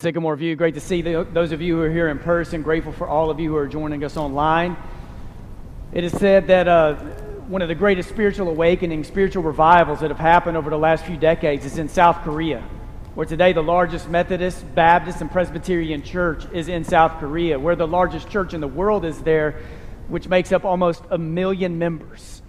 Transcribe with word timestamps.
Sycamore 0.00 0.36
View. 0.36 0.54
Great 0.54 0.74
to 0.74 0.80
see 0.80 1.02
those 1.02 1.50
of 1.50 1.60
you 1.60 1.74
who 1.74 1.82
are 1.82 1.90
here 1.90 2.08
in 2.08 2.20
person. 2.20 2.62
Grateful 2.62 2.92
for 2.92 3.08
all 3.08 3.30
of 3.30 3.40
you 3.40 3.50
who 3.50 3.56
are 3.56 3.66
joining 3.66 4.04
us 4.04 4.16
online. 4.16 4.76
It 5.92 6.04
is 6.04 6.12
said 6.12 6.46
that 6.46 6.68
uh, 6.68 6.94
one 7.48 7.62
of 7.62 7.68
the 7.68 7.74
greatest 7.74 8.08
spiritual 8.08 8.48
awakenings, 8.48 9.08
spiritual 9.08 9.42
revivals 9.42 9.98
that 9.98 10.10
have 10.10 10.20
happened 10.20 10.56
over 10.56 10.70
the 10.70 10.78
last 10.78 11.04
few 11.04 11.16
decades 11.16 11.64
is 11.64 11.78
in 11.78 11.88
South 11.88 12.22
Korea, 12.22 12.60
where 13.16 13.26
today 13.26 13.52
the 13.52 13.60
largest 13.60 14.08
Methodist, 14.08 14.72
Baptist, 14.76 15.20
and 15.20 15.32
Presbyterian 15.32 16.04
church 16.04 16.44
is 16.52 16.68
in 16.68 16.84
South 16.84 17.18
Korea, 17.18 17.58
where 17.58 17.74
the 17.74 17.88
largest 17.88 18.30
church 18.30 18.54
in 18.54 18.60
the 18.60 18.68
world 18.68 19.04
is 19.04 19.20
there, 19.22 19.60
which 20.06 20.28
makes 20.28 20.52
up 20.52 20.64
almost 20.64 21.02
a 21.10 21.18
million 21.18 21.76
members. 21.76 22.40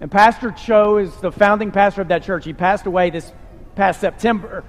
And 0.00 0.10
Pastor 0.10 0.52
Cho 0.52 0.96
is 0.96 1.14
the 1.16 1.32
founding 1.32 1.70
pastor 1.70 2.00
of 2.00 2.08
that 2.08 2.22
church. 2.22 2.46
He 2.46 2.54
passed 2.54 2.86
away 2.86 3.10
this 3.10 3.30
past 3.74 4.00
September. 4.00 4.64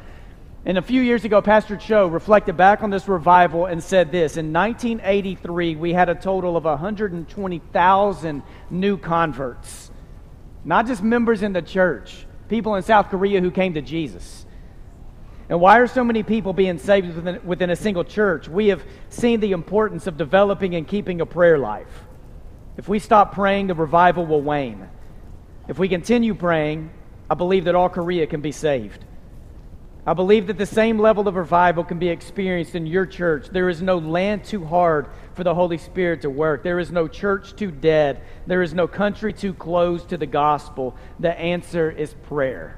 And 0.68 0.80
a 0.80 0.82
few 0.82 1.02
years 1.02 1.24
ago, 1.24 1.44
Pastor 1.44 1.78
Cho 1.78 2.08
reflected 2.08 2.58
back 2.58 2.82
on 2.82 2.90
this 2.90 3.08
revival 3.08 3.68
and 3.68 3.84
said 3.84 4.12
this 4.12 4.36
In 4.36 4.52
1983, 4.52 5.76
we 5.76 5.94
had 5.94 6.10
a 6.10 6.16
total 6.16 6.58
of 6.58 6.64
120,000 6.64 8.44
new 8.72 8.98
converts. 8.98 9.92
Not 10.64 10.88
just 10.88 11.04
members 11.04 11.44
in 11.44 11.54
the 11.54 11.62
church, 11.62 12.26
people 12.50 12.74
in 12.74 12.82
South 12.82 13.10
Korea 13.10 13.42
who 13.42 13.52
came 13.52 13.76
to 13.76 13.82
Jesus. 13.82 14.48
And 15.48 15.62
why 15.62 15.78
are 15.78 15.86
so 15.86 16.04
many 16.04 16.24
people 16.24 16.54
being 16.54 16.80
saved 16.80 17.16
within, 17.16 17.40
within 17.46 17.70
a 17.70 17.76
single 17.76 18.04
church? 18.04 18.50
We 18.50 18.70
have 18.70 18.84
seen 19.10 19.42
the 19.42 19.52
importance 19.52 20.08
of 20.08 20.18
developing 20.18 20.74
and 20.74 20.88
keeping 20.88 21.22
a 21.22 21.28
prayer 21.28 21.60
life. 21.60 22.06
If 22.78 22.90
we 22.90 22.98
stop 22.98 23.36
praying, 23.36 23.68
the 23.68 23.76
revival 23.76 24.26
will 24.26 24.42
wane. 24.42 24.90
If 25.68 25.78
we 25.78 25.88
continue 25.88 26.34
praying, 26.34 26.90
I 27.30 27.36
believe 27.36 27.66
that 27.66 27.76
all 27.76 27.90
Korea 27.90 28.26
can 28.26 28.42
be 28.42 28.52
saved. 28.52 29.06
I 30.08 30.14
believe 30.14 30.48
that 30.48 30.60
the 30.60 30.68
same 30.68 31.00
level 31.00 31.28
of 31.28 31.36
revival 31.36 31.84
can 31.84 31.98
be 31.98 32.10
experienced 32.10 32.76
in 32.76 32.86
your 32.86 33.08
church. 33.08 33.48
There 33.50 33.70
is 33.70 33.82
no 33.82 33.98
land 33.98 34.44
too 34.44 34.64
hard 34.64 35.08
for 35.34 35.44
the 35.44 35.56
Holy 35.56 35.80
Spirit 35.80 36.22
to 36.22 36.30
work. 36.30 36.62
There 36.62 36.78
is 36.78 36.92
no 36.92 37.08
church 37.08 37.56
too 37.56 37.72
dead. 37.72 38.22
There 38.46 38.62
is 38.62 38.74
no 38.74 38.88
country 38.88 39.34
too 39.34 39.54
closed 39.54 40.10
to 40.10 40.18
the 40.18 40.28
gospel. 40.28 40.96
The 41.20 41.36
answer 41.38 41.90
is 41.90 42.14
prayer. 42.28 42.78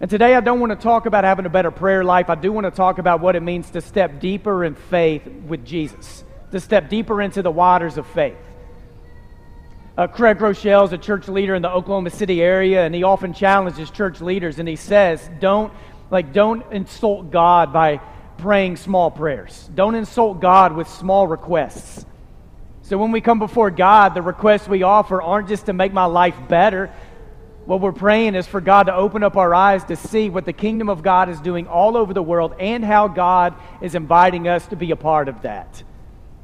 And 0.00 0.08
today 0.08 0.36
I 0.36 0.40
don't 0.40 0.60
want 0.60 0.70
to 0.70 0.76
talk 0.76 1.06
about 1.06 1.24
having 1.24 1.44
a 1.44 1.50
better 1.50 1.72
prayer 1.72 2.04
life. 2.04 2.30
I 2.30 2.36
do 2.36 2.52
want 2.52 2.66
to 2.66 2.70
talk 2.70 2.98
about 2.98 3.20
what 3.20 3.34
it 3.34 3.42
means 3.42 3.68
to 3.70 3.80
step 3.80 4.20
deeper 4.20 4.64
in 4.64 4.76
faith 4.76 5.26
with 5.26 5.66
Jesus, 5.66 6.22
to 6.52 6.60
step 6.60 6.88
deeper 6.88 7.20
into 7.20 7.42
the 7.42 7.50
waters 7.50 7.98
of 7.98 8.06
faith. 8.06 8.36
Uh, 9.98 10.06
Craig 10.06 10.38
Groeschel 10.38 10.84
is 10.84 10.92
a 10.92 10.98
church 10.98 11.26
leader 11.26 11.56
in 11.56 11.62
the 11.62 11.68
Oklahoma 11.68 12.10
City 12.10 12.40
area, 12.40 12.86
and 12.86 12.94
he 12.94 13.02
often 13.02 13.32
challenges 13.32 13.90
church 13.90 14.20
leaders, 14.20 14.60
and 14.60 14.68
he 14.68 14.76
says, 14.76 15.28
"Don't 15.40 15.72
like 16.08 16.32
don't 16.32 16.64
insult 16.70 17.32
God 17.32 17.72
by 17.72 18.00
praying 18.36 18.76
small 18.76 19.10
prayers. 19.10 19.68
Don't 19.74 19.96
insult 19.96 20.40
God 20.40 20.76
with 20.76 20.86
small 20.86 21.26
requests." 21.26 22.06
So 22.82 22.96
when 22.96 23.10
we 23.10 23.20
come 23.20 23.40
before 23.40 23.72
God, 23.72 24.14
the 24.14 24.22
requests 24.22 24.68
we 24.68 24.84
offer 24.84 25.20
aren't 25.20 25.48
just 25.48 25.66
to 25.66 25.72
make 25.72 25.92
my 25.92 26.04
life 26.04 26.36
better. 26.46 26.90
What 27.66 27.80
we're 27.80 27.90
praying 27.90 28.36
is 28.36 28.46
for 28.46 28.60
God 28.60 28.84
to 28.84 28.94
open 28.94 29.24
up 29.24 29.36
our 29.36 29.52
eyes 29.52 29.82
to 29.86 29.96
see 29.96 30.30
what 30.30 30.44
the 30.44 30.52
kingdom 30.52 30.88
of 30.88 31.02
God 31.02 31.28
is 31.28 31.40
doing 31.40 31.66
all 31.66 31.96
over 31.96 32.14
the 32.14 32.22
world 32.22 32.54
and 32.60 32.84
how 32.84 33.08
God 33.08 33.52
is 33.80 33.96
inviting 33.96 34.46
us 34.46 34.64
to 34.68 34.76
be 34.76 34.92
a 34.92 34.96
part 34.96 35.28
of 35.28 35.42
that. 35.42 35.82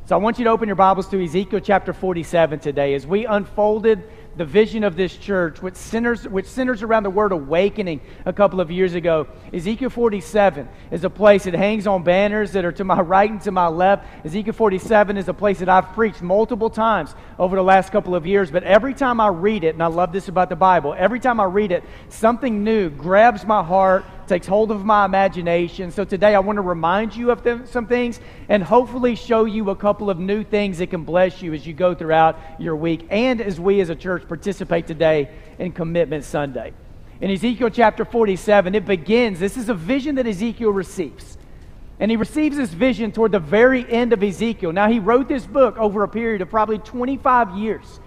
So 0.06 0.14
I 0.14 0.18
want 0.18 0.38
you 0.38 0.44
to 0.44 0.50
open 0.50 0.68
your 0.68 0.76
Bibles 0.76 1.08
to 1.08 1.24
Ezekiel 1.24 1.60
chapter 1.60 1.94
47 1.94 2.60
today 2.60 2.92
as 2.92 3.06
we 3.06 3.24
unfolded 3.24 4.02
the 4.36 4.44
vision 4.44 4.84
of 4.84 4.96
this 4.96 5.16
church, 5.16 5.62
which 5.62 5.76
centers, 5.76 6.28
which 6.28 6.44
centers 6.44 6.82
around 6.82 7.04
the 7.04 7.10
word 7.10 7.32
awakening 7.32 8.02
a 8.26 8.32
couple 8.32 8.60
of 8.60 8.70
years 8.70 8.92
ago. 8.92 9.26
Ezekiel 9.54 9.88
47 9.88 10.68
is 10.90 11.04
a 11.04 11.08
place 11.08 11.44
that 11.44 11.54
hangs 11.54 11.86
on 11.86 12.02
banners 12.02 12.52
that 12.52 12.66
are 12.66 12.72
to 12.72 12.84
my 12.84 13.00
right 13.00 13.30
and 13.30 13.40
to 13.40 13.50
my 13.50 13.68
left. 13.68 14.04
Ezekiel 14.26 14.52
47 14.52 15.16
is 15.16 15.28
a 15.28 15.32
place 15.32 15.60
that 15.60 15.70
I've 15.70 15.94
preached 15.94 16.20
multiple 16.20 16.68
times 16.68 17.14
over 17.38 17.56
the 17.56 17.64
last 17.64 17.90
couple 17.90 18.14
of 18.14 18.26
years, 18.26 18.50
but 18.50 18.62
every 18.62 18.92
time 18.92 19.22
I 19.22 19.28
read 19.28 19.64
it, 19.64 19.72
and 19.74 19.82
I 19.82 19.86
love 19.86 20.12
this 20.12 20.28
about 20.28 20.50
the 20.50 20.56
Bible, 20.56 20.94
every 20.98 21.18
time 21.18 21.40
I 21.40 21.44
read 21.44 21.72
it, 21.72 21.82
something 22.10 22.62
new 22.62 22.90
grabs 22.90 23.46
my 23.46 23.62
heart 23.62 24.04
takes 24.26 24.46
hold 24.46 24.70
of 24.70 24.84
my 24.84 25.04
imagination. 25.04 25.90
So 25.90 26.04
today 26.04 26.34
I 26.34 26.38
want 26.38 26.56
to 26.56 26.62
remind 26.62 27.14
you 27.14 27.30
of 27.30 27.42
them, 27.42 27.66
some 27.66 27.86
things 27.86 28.20
and 28.48 28.62
hopefully 28.62 29.14
show 29.14 29.44
you 29.44 29.70
a 29.70 29.76
couple 29.76 30.10
of 30.10 30.18
new 30.18 30.44
things 30.44 30.78
that 30.78 30.90
can 30.90 31.04
bless 31.04 31.42
you 31.42 31.52
as 31.54 31.66
you 31.66 31.72
go 31.72 31.94
throughout 31.94 32.38
your 32.58 32.76
week 32.76 33.06
and 33.10 33.40
as 33.40 33.60
we 33.60 33.80
as 33.80 33.90
a 33.90 33.94
church 33.94 34.26
participate 34.28 34.86
today 34.86 35.30
in 35.58 35.72
Commitment 35.72 36.24
Sunday. 36.24 36.72
In 37.20 37.30
Ezekiel 37.30 37.70
chapter 37.70 38.04
47, 38.04 38.74
it 38.74 38.84
begins. 38.84 39.38
This 39.38 39.56
is 39.56 39.68
a 39.68 39.74
vision 39.74 40.16
that 40.16 40.26
Ezekiel 40.26 40.70
receives. 40.70 41.38
And 42.00 42.10
he 42.10 42.16
receives 42.16 42.56
this 42.56 42.70
vision 42.70 43.12
toward 43.12 43.32
the 43.32 43.38
very 43.38 43.88
end 43.90 44.12
of 44.12 44.22
Ezekiel. 44.22 44.72
Now, 44.72 44.90
he 44.90 44.98
wrote 44.98 45.28
this 45.28 45.46
book 45.46 45.78
over 45.78 46.02
a 46.02 46.08
period 46.08 46.42
of 46.42 46.50
probably 46.50 46.78
25 46.78 47.56
years. 47.56 48.00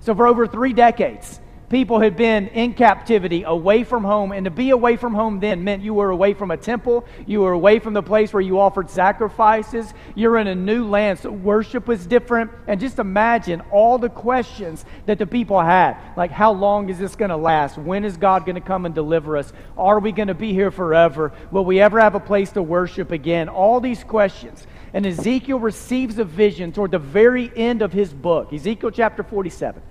So, 0.00 0.14
for 0.14 0.26
over 0.26 0.46
three 0.46 0.74
decades 0.74 1.40
people 1.68 2.00
had 2.00 2.16
been 2.16 2.48
in 2.48 2.74
captivity, 2.74 3.42
away 3.42 3.84
from 3.84 4.04
home. 4.04 4.32
And 4.32 4.44
to 4.44 4.50
be 4.50 4.70
away 4.70 4.96
from 4.96 5.14
home 5.14 5.40
then 5.40 5.64
meant 5.64 5.82
you 5.82 5.94
were 5.94 6.10
away 6.10 6.34
from 6.34 6.50
a 6.50 6.56
temple, 6.56 7.04
you 7.26 7.40
were 7.40 7.52
away 7.52 7.78
from 7.78 7.94
the 7.94 8.02
place 8.02 8.32
where 8.32 8.40
you 8.40 8.60
offered 8.60 8.90
sacrifices, 8.90 9.92
you're 10.14 10.38
in 10.38 10.46
a 10.46 10.54
new 10.54 10.86
land. 10.86 11.18
So 11.18 11.30
worship 11.30 11.86
was 11.86 12.06
different. 12.06 12.50
And 12.66 12.80
just 12.80 12.98
imagine 12.98 13.60
all 13.70 13.98
the 13.98 14.08
questions 14.08 14.84
that 15.06 15.18
the 15.18 15.26
people 15.26 15.60
had 15.60 15.96
like, 16.16 16.30
how 16.30 16.52
long 16.52 16.88
is 16.88 16.98
this 16.98 17.16
going 17.16 17.30
to 17.30 17.36
last? 17.36 17.78
When 17.78 18.04
is 18.04 18.16
God 18.16 18.44
going 18.44 18.56
to 18.56 18.60
come 18.60 18.86
and 18.86 18.94
deliver 18.94 19.36
us? 19.36 19.52
Are 19.76 20.00
we 20.00 20.12
going 20.12 20.28
to 20.28 20.34
be 20.34 20.52
here 20.52 20.70
forever? 20.70 21.32
Will 21.50 21.64
we 21.64 21.80
ever 21.80 22.00
have 22.00 22.14
a 22.14 22.20
place 22.20 22.52
to 22.52 22.62
worship 22.62 23.10
again? 23.10 23.48
All 23.48 23.80
these 23.80 24.04
questions. 24.04 24.66
And 24.92 25.04
Ezekiel 25.04 25.58
receives 25.58 26.18
a 26.18 26.24
vision 26.24 26.70
toward 26.70 26.92
the 26.92 27.00
very 27.00 27.50
end 27.56 27.82
of 27.82 27.92
his 27.92 28.12
book, 28.12 28.52
Ezekiel 28.52 28.92
chapter 28.92 29.24
47. 29.24 29.82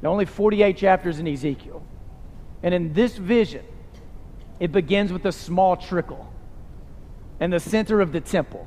There 0.00 0.08
are 0.08 0.12
only 0.12 0.26
48 0.26 0.76
chapters 0.76 1.18
in 1.18 1.26
Ezekiel. 1.26 1.82
And 2.62 2.74
in 2.74 2.92
this 2.92 3.16
vision, 3.16 3.64
it 4.60 4.72
begins 4.72 5.12
with 5.12 5.24
a 5.26 5.32
small 5.32 5.76
trickle 5.76 6.32
in 7.40 7.50
the 7.50 7.60
center 7.60 8.00
of 8.00 8.12
the 8.12 8.20
temple. 8.20 8.66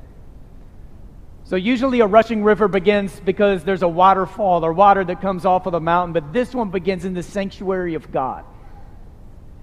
So, 1.44 1.56
usually 1.56 2.00
a 2.00 2.06
rushing 2.06 2.44
river 2.44 2.68
begins 2.68 3.18
because 3.20 3.64
there's 3.64 3.82
a 3.82 3.88
waterfall 3.88 4.64
or 4.64 4.72
water 4.72 5.04
that 5.04 5.20
comes 5.20 5.44
off 5.44 5.66
of 5.66 5.72
the 5.72 5.80
mountain, 5.80 6.12
but 6.12 6.32
this 6.32 6.54
one 6.54 6.70
begins 6.70 7.04
in 7.04 7.14
the 7.14 7.22
sanctuary 7.22 7.94
of 7.94 8.10
God. 8.12 8.44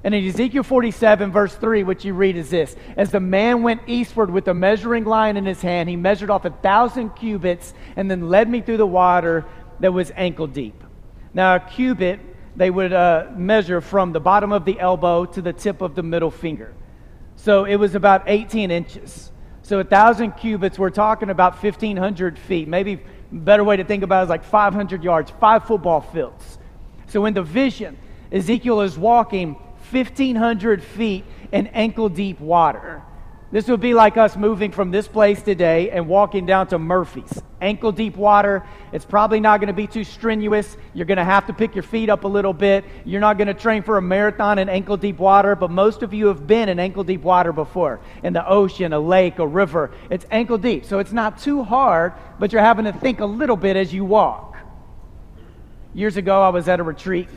And 0.04 0.14
in 0.14 0.26
Ezekiel 0.28 0.64
47, 0.64 1.32
verse 1.32 1.56
3, 1.56 1.84
what 1.84 2.06
you 2.06 2.14
read 2.14 2.38
is 2.38 2.50
this 2.50 2.76
As 2.96 3.12
the 3.12 3.20
man 3.20 3.64
went 3.64 3.82
eastward 3.88 4.30
with 4.30 4.48
a 4.48 4.54
measuring 4.54 5.06
line 5.06 5.38
in 5.38 5.46
his 5.46 5.62
hand, 5.62 5.90
he 5.90 5.96
measured 5.96 6.30
off 6.30 6.46
a 6.46 6.52
thousand 6.52 7.12
cubits 7.12 7.74
and 7.96 8.10
then 8.10 8.30
led 8.30 8.50
me 8.50 8.62
through 8.62 8.78
the 8.78 8.88
water 8.88 9.46
that 9.80 9.94
was 9.94 10.12
ankle 10.16 10.48
deep. 10.48 10.84
Now, 11.34 11.56
a 11.56 11.60
cubit, 11.60 12.20
they 12.56 12.70
would 12.70 12.92
uh, 12.92 13.28
measure 13.36 13.82
from 13.82 14.12
the 14.12 14.20
bottom 14.20 14.52
of 14.52 14.66
the 14.66 14.80
elbow 14.80 15.26
to 15.26 15.42
the 15.42 15.54
tip 15.54 15.82
of 15.82 15.96
the 15.96 16.04
middle 16.04 16.32
finger. 16.32 16.74
So 17.36 17.66
it 17.66 17.76
was 17.76 17.96
about 17.96 18.24
18 18.28 18.72
inches. 18.72 19.32
So 19.62 19.80
a 19.80 19.84
thousand 19.84 20.32
cubits, 20.34 20.80
we're 20.80 20.90
talking 20.90 21.30
about 21.30 21.62
1,500 21.62 22.40
feet. 22.40 22.68
Maybe 22.68 23.00
better 23.32 23.64
way 23.64 23.78
to 23.78 23.84
think 23.84 24.04
about 24.04 24.22
it 24.22 24.24
is 24.24 24.30
like 24.30 24.44
500 24.44 25.04
yards, 25.04 25.32
five 25.40 25.66
football 25.66 26.02
fields. 26.02 26.58
So 27.08 27.26
in 27.26 27.34
the 27.34 27.44
vision, 27.44 27.98
Ezekiel 28.32 28.82
is 28.82 28.98
walking 28.98 29.54
1,500 29.92 30.84
feet 30.84 31.26
in 31.52 31.68
ankle 31.68 32.10
deep 32.10 32.40
water. 32.40 33.04
This 33.52 33.68
would 33.68 33.80
be 33.80 33.96
like 33.96 34.16
us 34.16 34.36
moving 34.36 34.72
from 34.72 34.92
this 34.92 35.08
place 35.08 35.42
today 35.42 35.90
and 35.90 36.08
walking 36.08 36.46
down 36.46 36.68
to 36.68 36.78
Murphy's. 36.78 37.42
Ankle 37.60 37.92
deep 37.92 38.16
water. 38.16 38.64
It's 38.94 39.06
probably 39.06 39.40
not 39.40 39.60
going 39.60 39.68
to 39.68 39.74
be 39.74 39.88
too 39.88 40.04
strenuous. 40.04 40.78
You're 40.94 41.08
going 41.08 41.18
to 41.18 41.24
have 41.24 41.48
to 41.48 41.54
pick 41.54 41.74
your 41.74 41.84
feet 41.84 42.10
up 42.10 42.26
a 42.26 42.28
little 42.28 42.54
bit. 42.54 42.86
You're 43.06 43.20
not 43.20 43.40
going 43.40 43.48
to 43.48 43.56
train 43.56 43.82
for 43.82 43.98
a 43.98 44.02
marathon 44.04 44.60
in 44.60 44.70
ankle 44.70 44.98
deep 44.98 45.18
water, 45.18 45.56
but 45.56 45.72
most 45.72 46.04
of 46.04 46.14
you 46.14 46.28
have 46.28 46.46
been 46.46 46.70
in 46.70 46.78
ankle 46.78 47.04
deep 47.04 47.22
water 47.22 47.52
before 47.52 48.00
in 48.22 48.34
the 48.34 48.48
ocean, 48.48 48.94
a 48.94 49.00
lake, 49.00 49.40
a 49.40 49.48
river. 49.48 49.92
It's 50.12 50.28
ankle 50.30 50.60
deep. 50.60 50.86
So 50.86 51.00
it's 51.00 51.12
not 51.12 51.40
too 51.40 51.64
hard, 51.64 52.14
but 52.38 52.54
you're 52.54 52.62
having 52.62 52.86
to 52.86 52.94
think 52.94 53.20
a 53.20 53.26
little 53.26 53.58
bit 53.58 53.76
as 53.76 53.92
you 53.92 54.06
walk. 54.06 54.58
Years 55.96 56.18
ago, 56.18 56.40
I 56.44 56.50
was 56.50 56.68
at 56.68 56.80
a 56.80 56.84
retreat 56.84 57.28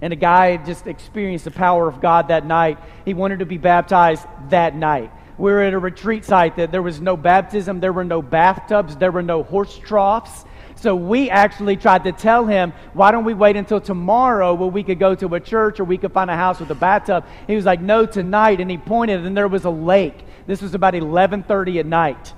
and 0.00 0.10
a 0.12 0.16
guy 0.16 0.56
just 0.56 0.86
experienced 0.86 1.44
the 1.44 1.50
power 1.50 1.86
of 1.86 2.00
God 2.00 2.28
that 2.28 2.46
night. 2.46 2.78
He 3.04 3.12
wanted 3.12 3.40
to 3.40 3.46
be 3.46 3.58
baptized 3.58 4.26
that 4.48 4.74
night 4.74 5.10
we 5.38 5.52
were 5.52 5.62
at 5.62 5.72
a 5.72 5.78
retreat 5.78 6.24
site 6.24 6.56
that 6.56 6.72
there 6.72 6.82
was 6.82 7.00
no 7.00 7.16
baptism, 7.16 7.80
there 7.80 7.92
were 7.92 8.04
no 8.04 8.20
bathtubs, 8.20 8.96
there 8.96 9.12
were 9.12 9.22
no 9.22 9.42
horse 9.44 9.78
troughs. 9.78 10.44
So 10.74 10.94
we 10.94 11.30
actually 11.30 11.76
tried 11.76 12.04
to 12.04 12.12
tell 12.12 12.46
him, 12.46 12.72
why 12.92 13.10
don't 13.10 13.24
we 13.24 13.34
wait 13.34 13.56
until 13.56 13.80
tomorrow 13.80 14.54
where 14.54 14.68
we 14.68 14.84
could 14.84 14.98
go 14.98 15.14
to 15.16 15.34
a 15.34 15.40
church 15.40 15.80
or 15.80 15.84
we 15.84 15.98
could 15.98 16.12
find 16.12 16.30
a 16.30 16.36
house 16.36 16.60
with 16.60 16.70
a 16.70 16.74
bathtub? 16.74 17.24
He 17.46 17.56
was 17.56 17.64
like, 17.64 17.80
no, 17.80 18.06
tonight. 18.06 18.60
And 18.60 18.70
he 18.70 18.78
pointed 18.78 19.26
and 19.26 19.36
there 19.36 19.48
was 19.48 19.64
a 19.64 19.70
lake. 19.70 20.16
This 20.46 20.62
was 20.62 20.74
about 20.74 20.94
1130 20.94 21.80
at 21.80 21.86
night. 21.86 22.32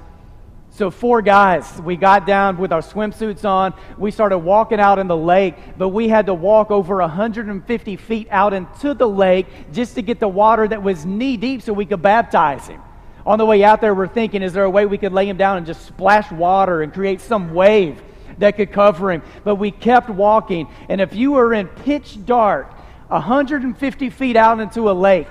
So 0.70 0.91
four 0.91 1.20
guys, 1.20 1.81
we 1.82 1.96
got 1.96 2.26
down 2.26 2.56
with 2.56 2.73
our 2.73 2.81
swimsuits 2.81 3.44
on. 3.44 3.75
We 3.99 4.11
started 4.11 4.38
walking 4.38 4.81
out 4.81 4.99
in 4.99 5.08
the 5.08 5.17
lake, 5.17 5.56
but 5.76 5.88
we 5.88 6.08
had 6.08 6.26
to 6.26 6.35
walk 6.35 6.70
over 6.70 6.96
150 6.96 7.96
feet 7.96 8.29
out 8.31 8.55
into 8.55 8.94
the 8.94 9.08
lake 9.08 9.46
just 9.73 9.96
to 9.96 10.03
get 10.03 10.20
the 10.20 10.29
water 10.29 10.67
that 10.67 10.82
was 10.82 11.05
knee 11.05 11.37
deep 11.37 11.61
so 11.61 11.73
we 11.73 11.85
could 11.85 12.00
baptize 12.00 12.69
him. 12.69 12.81
On 13.26 13.38
the 13.38 13.46
way 13.46 13.62
out 13.62 13.81
there, 13.81 13.94
we're 13.94 14.08
thinking, 14.08 14.43
is 14.43 14.52
there 14.52 14.64
a 14.64 14.70
way 14.70 14.87
we 14.87 14.99
could 14.99 15.12
lay 15.12 15.28
him 15.28 15.37
down 15.37 15.58
and 15.58 15.67
just 15.67 15.84
splash 15.87 16.31
water 16.31 16.82
and 16.82 16.93
create 16.93 17.20
some 17.20 17.55
wave 17.55 18.02
that 18.38 18.56
could 18.56 18.72
cover 18.72 19.12
him? 19.12 19.22
But 19.44 19.56
we 19.56 19.70
kept 19.70 20.08
walking. 20.08 20.69
And 20.88 21.00
if 21.00 21.14
you 21.14 21.32
were 21.32 21.52
in 21.52 21.69
pitch 21.69 22.25
dark, 22.25 22.72
150 23.08 24.11
feet 24.11 24.37
out 24.37 24.61
into 24.61 24.90
a 24.90 24.93
lake, 24.93 25.28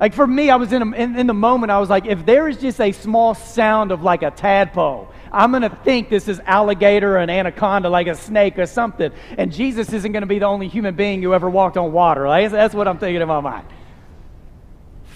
like 0.00 0.14
for 0.14 0.26
me, 0.26 0.48
I 0.48 0.56
was 0.56 0.72
in, 0.72 0.82
a, 0.82 0.94
in, 0.94 1.18
in, 1.18 1.26
the 1.26 1.34
moment, 1.34 1.72
I 1.72 1.80
was 1.80 1.90
like, 1.90 2.06
if 2.06 2.24
there 2.24 2.48
is 2.48 2.58
just 2.58 2.80
a 2.80 2.92
small 2.92 3.34
sound 3.34 3.90
of 3.90 4.02
like 4.02 4.22
a 4.22 4.30
tadpole, 4.30 5.08
I'm 5.32 5.50
going 5.50 5.62
to 5.62 5.70
think 5.70 6.08
this 6.08 6.28
is 6.28 6.40
alligator 6.46 7.16
or 7.16 7.18
an 7.18 7.30
anaconda, 7.30 7.90
like 7.90 8.06
a 8.06 8.14
snake 8.14 8.58
or 8.58 8.66
something. 8.66 9.10
And 9.36 9.52
Jesus 9.52 9.92
isn't 9.92 10.12
going 10.12 10.22
to 10.22 10.28
be 10.28 10.38
the 10.38 10.46
only 10.46 10.68
human 10.68 10.94
being 10.94 11.20
who 11.20 11.34
ever 11.34 11.50
walked 11.50 11.76
on 11.76 11.92
water. 11.92 12.22
Right? 12.22 12.48
That's 12.48 12.74
what 12.74 12.86
I'm 12.86 12.98
thinking 12.98 13.20
in 13.20 13.28
my 13.28 13.40
mind. 13.40 13.66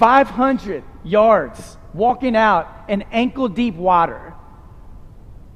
500 0.02 0.82
yards 1.04 1.76
walking 1.94 2.34
out 2.34 2.86
in 2.88 3.02
ankle 3.12 3.48
deep 3.48 3.76
water. 3.76 4.34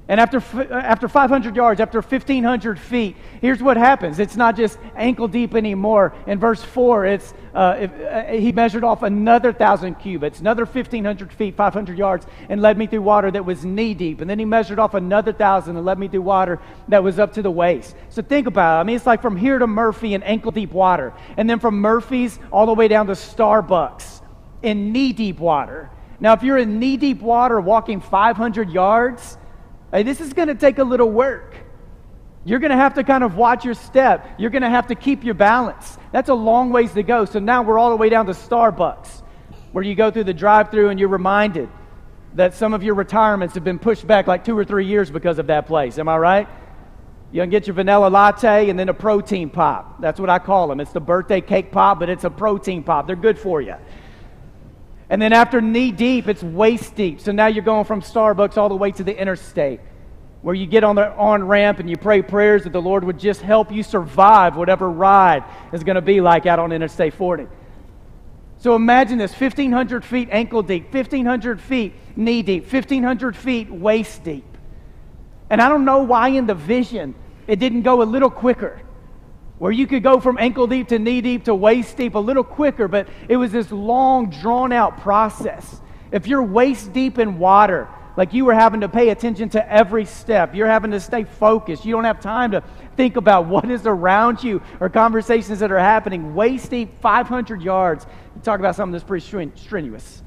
And 0.08 0.20
after, 0.20 0.38
after 0.72 1.08
500 1.08 1.56
yards, 1.56 1.80
after 1.80 2.00
1,500 2.00 2.78
feet, 2.78 3.16
here's 3.40 3.60
what 3.60 3.76
happens. 3.76 4.20
It's 4.20 4.36
not 4.36 4.56
just 4.56 4.78
ankle 4.94 5.26
deep 5.26 5.56
anymore. 5.56 6.14
In 6.28 6.38
verse 6.38 6.62
4, 6.62 7.06
it's, 7.06 7.34
uh, 7.52 7.76
if, 7.80 7.90
uh, 8.00 8.24
he 8.26 8.52
measured 8.52 8.84
off 8.84 9.02
another 9.02 9.50
1,000 9.50 9.96
cubits, 9.96 10.38
another 10.38 10.64
1,500 10.64 11.32
feet, 11.32 11.56
500 11.56 11.98
yards, 11.98 12.24
and 12.48 12.62
led 12.62 12.78
me 12.78 12.86
through 12.86 13.02
water 13.02 13.32
that 13.32 13.44
was 13.44 13.64
knee 13.64 13.94
deep. 13.94 14.20
And 14.20 14.30
then 14.30 14.38
he 14.38 14.44
measured 14.44 14.78
off 14.78 14.94
another 14.94 15.32
1,000 15.32 15.76
and 15.76 15.84
led 15.84 15.98
me 15.98 16.06
through 16.06 16.22
water 16.22 16.60
that 16.86 17.02
was 17.02 17.18
up 17.18 17.32
to 17.32 17.42
the 17.42 17.50
waist. 17.50 17.96
So 18.10 18.22
think 18.22 18.46
about 18.46 18.78
it. 18.78 18.80
I 18.82 18.84
mean, 18.84 18.94
it's 18.94 19.06
like 19.06 19.22
from 19.22 19.36
here 19.36 19.58
to 19.58 19.66
Murphy 19.66 20.14
in 20.14 20.22
ankle 20.22 20.52
deep 20.52 20.70
water. 20.70 21.14
And 21.36 21.50
then 21.50 21.58
from 21.58 21.80
Murphy's 21.80 22.38
all 22.52 22.66
the 22.66 22.74
way 22.74 22.86
down 22.86 23.08
to 23.08 23.14
Starbucks 23.14 24.15
in 24.66 24.92
knee 24.92 25.12
deep 25.12 25.38
water. 25.38 25.90
Now, 26.20 26.32
if 26.32 26.42
you're 26.42 26.58
in 26.58 26.78
knee 26.78 26.96
deep 26.96 27.20
water 27.20 27.60
walking 27.60 28.00
500 28.00 28.70
yards, 28.70 29.38
Hey, 29.92 30.02
this 30.02 30.20
is 30.20 30.32
going 30.32 30.48
to 30.48 30.54
take 30.54 30.78
a 30.78 30.84
little 30.84 31.10
work. 31.10 31.54
You're 32.44 32.58
going 32.58 32.70
to 32.70 32.76
have 32.76 32.94
to 32.94 33.04
kind 33.04 33.24
of 33.24 33.36
watch 33.36 33.64
your 33.64 33.74
step. 33.74 34.28
You're 34.38 34.50
going 34.50 34.62
to 34.62 34.70
have 34.70 34.88
to 34.88 34.94
keep 34.94 35.24
your 35.24 35.34
balance. 35.34 35.96
That's 36.12 36.28
a 36.28 36.34
long 36.34 36.70
ways 36.70 36.92
to 36.94 37.02
go. 37.02 37.24
So 37.24 37.38
now 37.38 37.62
we're 37.62 37.78
all 37.78 37.90
the 37.90 37.96
way 37.96 38.08
down 38.08 38.26
to 38.26 38.32
Starbucks, 38.32 39.22
where 39.72 39.84
you 39.84 39.94
go 39.94 40.10
through 40.10 40.24
the 40.24 40.34
drive 40.34 40.70
through 40.70 40.90
and 40.90 40.98
you're 41.00 41.08
reminded 41.08 41.68
that 42.34 42.54
some 42.54 42.74
of 42.74 42.82
your 42.82 42.94
retirements 42.94 43.54
have 43.54 43.64
been 43.64 43.78
pushed 43.78 44.06
back 44.06 44.26
like 44.26 44.44
two 44.44 44.58
or 44.58 44.64
three 44.64 44.86
years 44.86 45.10
because 45.10 45.38
of 45.38 45.46
that 45.46 45.66
place. 45.66 45.98
Am 45.98 46.08
I 46.08 46.18
right? 46.18 46.48
You 47.32 47.40
can 47.40 47.50
get 47.50 47.66
your 47.66 47.74
vanilla 47.74 48.08
latte 48.08 48.68
and 48.68 48.78
then 48.78 48.88
a 48.88 48.94
protein 48.94 49.50
pop. 49.50 50.00
That's 50.00 50.20
what 50.20 50.30
I 50.30 50.38
call 50.38 50.68
them. 50.68 50.78
It's 50.80 50.92
the 50.92 51.00
birthday 51.00 51.40
cake 51.40 51.72
pop, 51.72 51.98
but 52.00 52.08
it's 52.08 52.24
a 52.24 52.30
protein 52.30 52.82
pop. 52.82 53.06
They're 53.06 53.16
good 53.16 53.38
for 53.38 53.60
you. 53.60 53.76
And 55.08 55.22
then 55.22 55.32
after 55.32 55.60
knee 55.60 55.92
deep, 55.92 56.28
it's 56.28 56.42
waist 56.42 56.94
deep. 56.96 57.20
So 57.20 57.32
now 57.32 57.46
you're 57.46 57.64
going 57.64 57.84
from 57.84 58.02
Starbucks 58.02 58.56
all 58.56 58.68
the 58.68 58.76
way 58.76 58.90
to 58.92 59.04
the 59.04 59.16
interstate, 59.16 59.80
where 60.42 60.54
you 60.54 60.66
get 60.66 60.82
on 60.82 60.96
the 60.96 61.12
on 61.12 61.46
ramp 61.46 61.78
and 61.78 61.88
you 61.88 61.96
pray 61.96 62.22
prayers 62.22 62.64
that 62.64 62.72
the 62.72 62.82
Lord 62.82 63.04
would 63.04 63.18
just 63.18 63.40
help 63.40 63.70
you 63.70 63.82
survive 63.82 64.56
whatever 64.56 64.90
ride 64.90 65.44
is 65.72 65.84
going 65.84 65.94
to 65.94 66.02
be 66.02 66.20
like 66.20 66.46
out 66.46 66.58
on 66.58 66.72
Interstate 66.72 67.14
40. 67.14 67.46
So 68.58 68.74
imagine 68.74 69.18
this 69.18 69.38
1,500 69.38 70.04
feet 70.04 70.28
ankle 70.32 70.62
deep, 70.62 70.92
1,500 70.92 71.60
feet 71.60 71.94
knee 72.16 72.42
deep, 72.42 72.64
1,500 72.64 73.36
feet 73.36 73.70
waist 73.70 74.24
deep. 74.24 74.44
And 75.50 75.60
I 75.60 75.68
don't 75.68 75.84
know 75.84 76.02
why 76.02 76.28
in 76.28 76.46
the 76.46 76.54
vision 76.54 77.14
it 77.46 77.60
didn't 77.60 77.82
go 77.82 78.02
a 78.02 78.04
little 78.04 78.30
quicker 78.30 78.80
where 79.58 79.72
you 79.72 79.86
could 79.86 80.02
go 80.02 80.20
from 80.20 80.36
ankle 80.38 80.66
deep 80.66 80.88
to 80.88 80.98
knee 80.98 81.20
deep 81.20 81.44
to 81.44 81.54
waist 81.54 81.96
deep 81.96 82.14
a 82.14 82.18
little 82.18 82.44
quicker, 82.44 82.88
but 82.88 83.08
it 83.28 83.36
was 83.36 83.52
this 83.52 83.72
long, 83.72 84.30
drawn 84.30 84.72
out 84.72 85.00
process. 85.00 85.80
If 86.12 86.26
you're 86.26 86.42
waist 86.42 86.92
deep 86.92 87.18
in 87.18 87.38
water, 87.38 87.88
like 88.16 88.32
you 88.32 88.44
were 88.44 88.54
having 88.54 88.80
to 88.80 88.88
pay 88.88 89.10
attention 89.10 89.48
to 89.50 89.72
every 89.72 90.04
step, 90.04 90.54
you're 90.54 90.66
having 90.66 90.90
to 90.90 91.00
stay 91.00 91.24
focused. 91.24 91.84
You 91.84 91.92
don't 91.92 92.04
have 92.04 92.20
time 92.20 92.52
to 92.52 92.62
think 92.96 93.16
about 93.16 93.46
what 93.48 93.70
is 93.70 93.86
around 93.86 94.42
you 94.42 94.62
or 94.80 94.88
conversations 94.88 95.60
that 95.60 95.72
are 95.72 95.78
happening. 95.78 96.34
Waist 96.34 96.70
deep, 96.70 97.00
500 97.00 97.62
yards. 97.62 98.06
You 98.34 98.42
talk 98.42 98.60
about 98.60 98.76
something 98.76 98.92
that's 98.92 99.04
pretty 99.04 99.26
strenuous. 99.56 100.22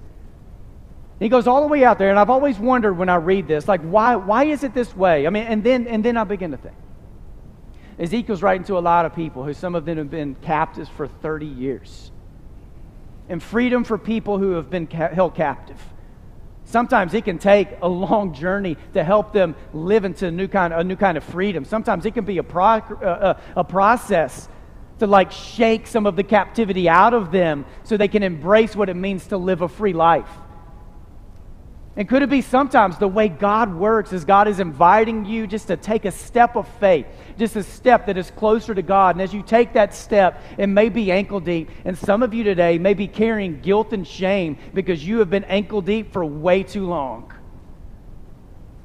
He 1.20 1.28
goes 1.28 1.48
all 1.48 1.62
the 1.62 1.68
way 1.68 1.84
out 1.84 2.00
there, 2.00 2.10
and 2.10 2.18
I've 2.18 2.30
always 2.30 2.58
wondered 2.58 2.94
when 2.94 3.10
I 3.10 3.16
read 3.16 3.46
this, 3.46 3.68
like, 3.68 3.82
why, 3.82 4.16
why 4.16 4.46
is 4.46 4.64
it 4.64 4.74
this 4.74 4.96
way? 4.96 5.28
I 5.28 5.30
mean, 5.30 5.44
and 5.44 5.62
then, 5.62 5.86
and 5.86 6.04
then 6.04 6.16
I 6.16 6.24
begin 6.24 6.52
to 6.52 6.58
think 6.58 6.76
Ezekiel's 8.00 8.42
writing 8.42 8.64
to 8.66 8.78
a 8.78 8.80
lot 8.80 9.06
of 9.06 9.14
people 9.14 9.44
who 9.44 9.54
some 9.54 9.76
of 9.76 9.86
them 9.86 9.98
have 9.98 10.10
been 10.10 10.36
captives 10.36 10.90
for 10.90 11.08
30 11.08 11.46
years. 11.46 12.12
And 13.28 13.44
freedom 13.44 13.84
for 13.84 13.98
people 13.98 14.38
who 14.38 14.52
have 14.52 14.70
been 14.70 14.88
ca- 14.88 15.10
held 15.10 15.36
captive. 15.36 15.80
Sometimes 16.64 17.14
it 17.14 17.26
can 17.26 17.40
take 17.40 17.68
a 17.82 17.88
long 17.88 18.34
journey 18.34 18.78
to 18.94 19.04
help 19.04 19.34
them 19.34 19.56
live 19.74 20.06
into 20.06 20.28
a 20.28 20.32
new 20.32 20.48
kind, 20.48 20.74
a 20.74 20.84
new 20.84 20.96
kind 20.96 21.18
of 21.18 21.24
freedom. 21.24 21.66
Sometimes 21.66 22.06
it 22.06 22.14
can 22.14 22.26
be 22.26 22.38
a, 22.38 22.44
pro, 22.44 22.64
uh, 22.64 23.40
a 23.56 23.64
process 23.64 24.48
to 25.00 25.08
like 25.08 25.32
shake 25.32 25.88
some 25.88 26.06
of 26.06 26.16
the 26.16 26.24
captivity 26.24 26.88
out 26.88 27.14
of 27.14 27.32
them 27.32 27.66
so 27.84 27.98
they 27.98 28.08
can 28.08 28.24
embrace 28.24 28.76
what 28.76 28.90
it 28.90 28.96
means 28.96 29.28
to 29.28 29.38
live 29.38 29.62
a 29.62 29.68
free 29.68 29.94
life. 29.94 30.30
And 31.96 32.08
could 32.08 32.22
it 32.22 32.30
be 32.30 32.42
sometimes 32.42 32.98
the 32.98 33.08
way 33.08 33.28
God 33.28 33.74
works 33.74 34.14
is 34.14 34.24
God 34.24 34.48
is 34.48 34.60
inviting 34.60 35.26
you 35.26 35.48
just 35.48 35.68
to 35.68 35.76
take 35.76 36.06
a 36.06 36.12
step 36.12 36.56
of 36.56 36.68
faith, 36.80 37.06
just 37.38 37.56
a 37.56 37.64
step 37.64 38.06
that 38.06 38.18
is 38.18 38.32
closer 38.32 38.74
to 38.74 38.82
God. 38.82 39.16
And 39.16 39.22
as 39.22 39.34
you 39.34 39.42
take 39.42 39.74
that 39.74 39.94
step, 39.94 40.42
it 40.58 40.68
may 40.68 40.90
be 40.90 41.12
ankle 41.12 41.40
deep. 41.40 41.70
And 41.84 41.98
some 41.98 42.24
of 42.24 42.34
you 42.34 42.44
today 42.44 42.78
may 42.78 42.94
be 42.94 43.08
carrying 43.08 43.60
guilt 43.60 43.92
and 43.92 44.08
shame 44.08 44.58
because 44.74 45.06
you 45.06 45.20
have 45.20 45.30
been 45.30 45.44
ankle 45.46 45.82
deep 45.82 46.14
for 46.14 46.24
way 46.24 46.64
too 46.64 46.86
long. 46.88 47.34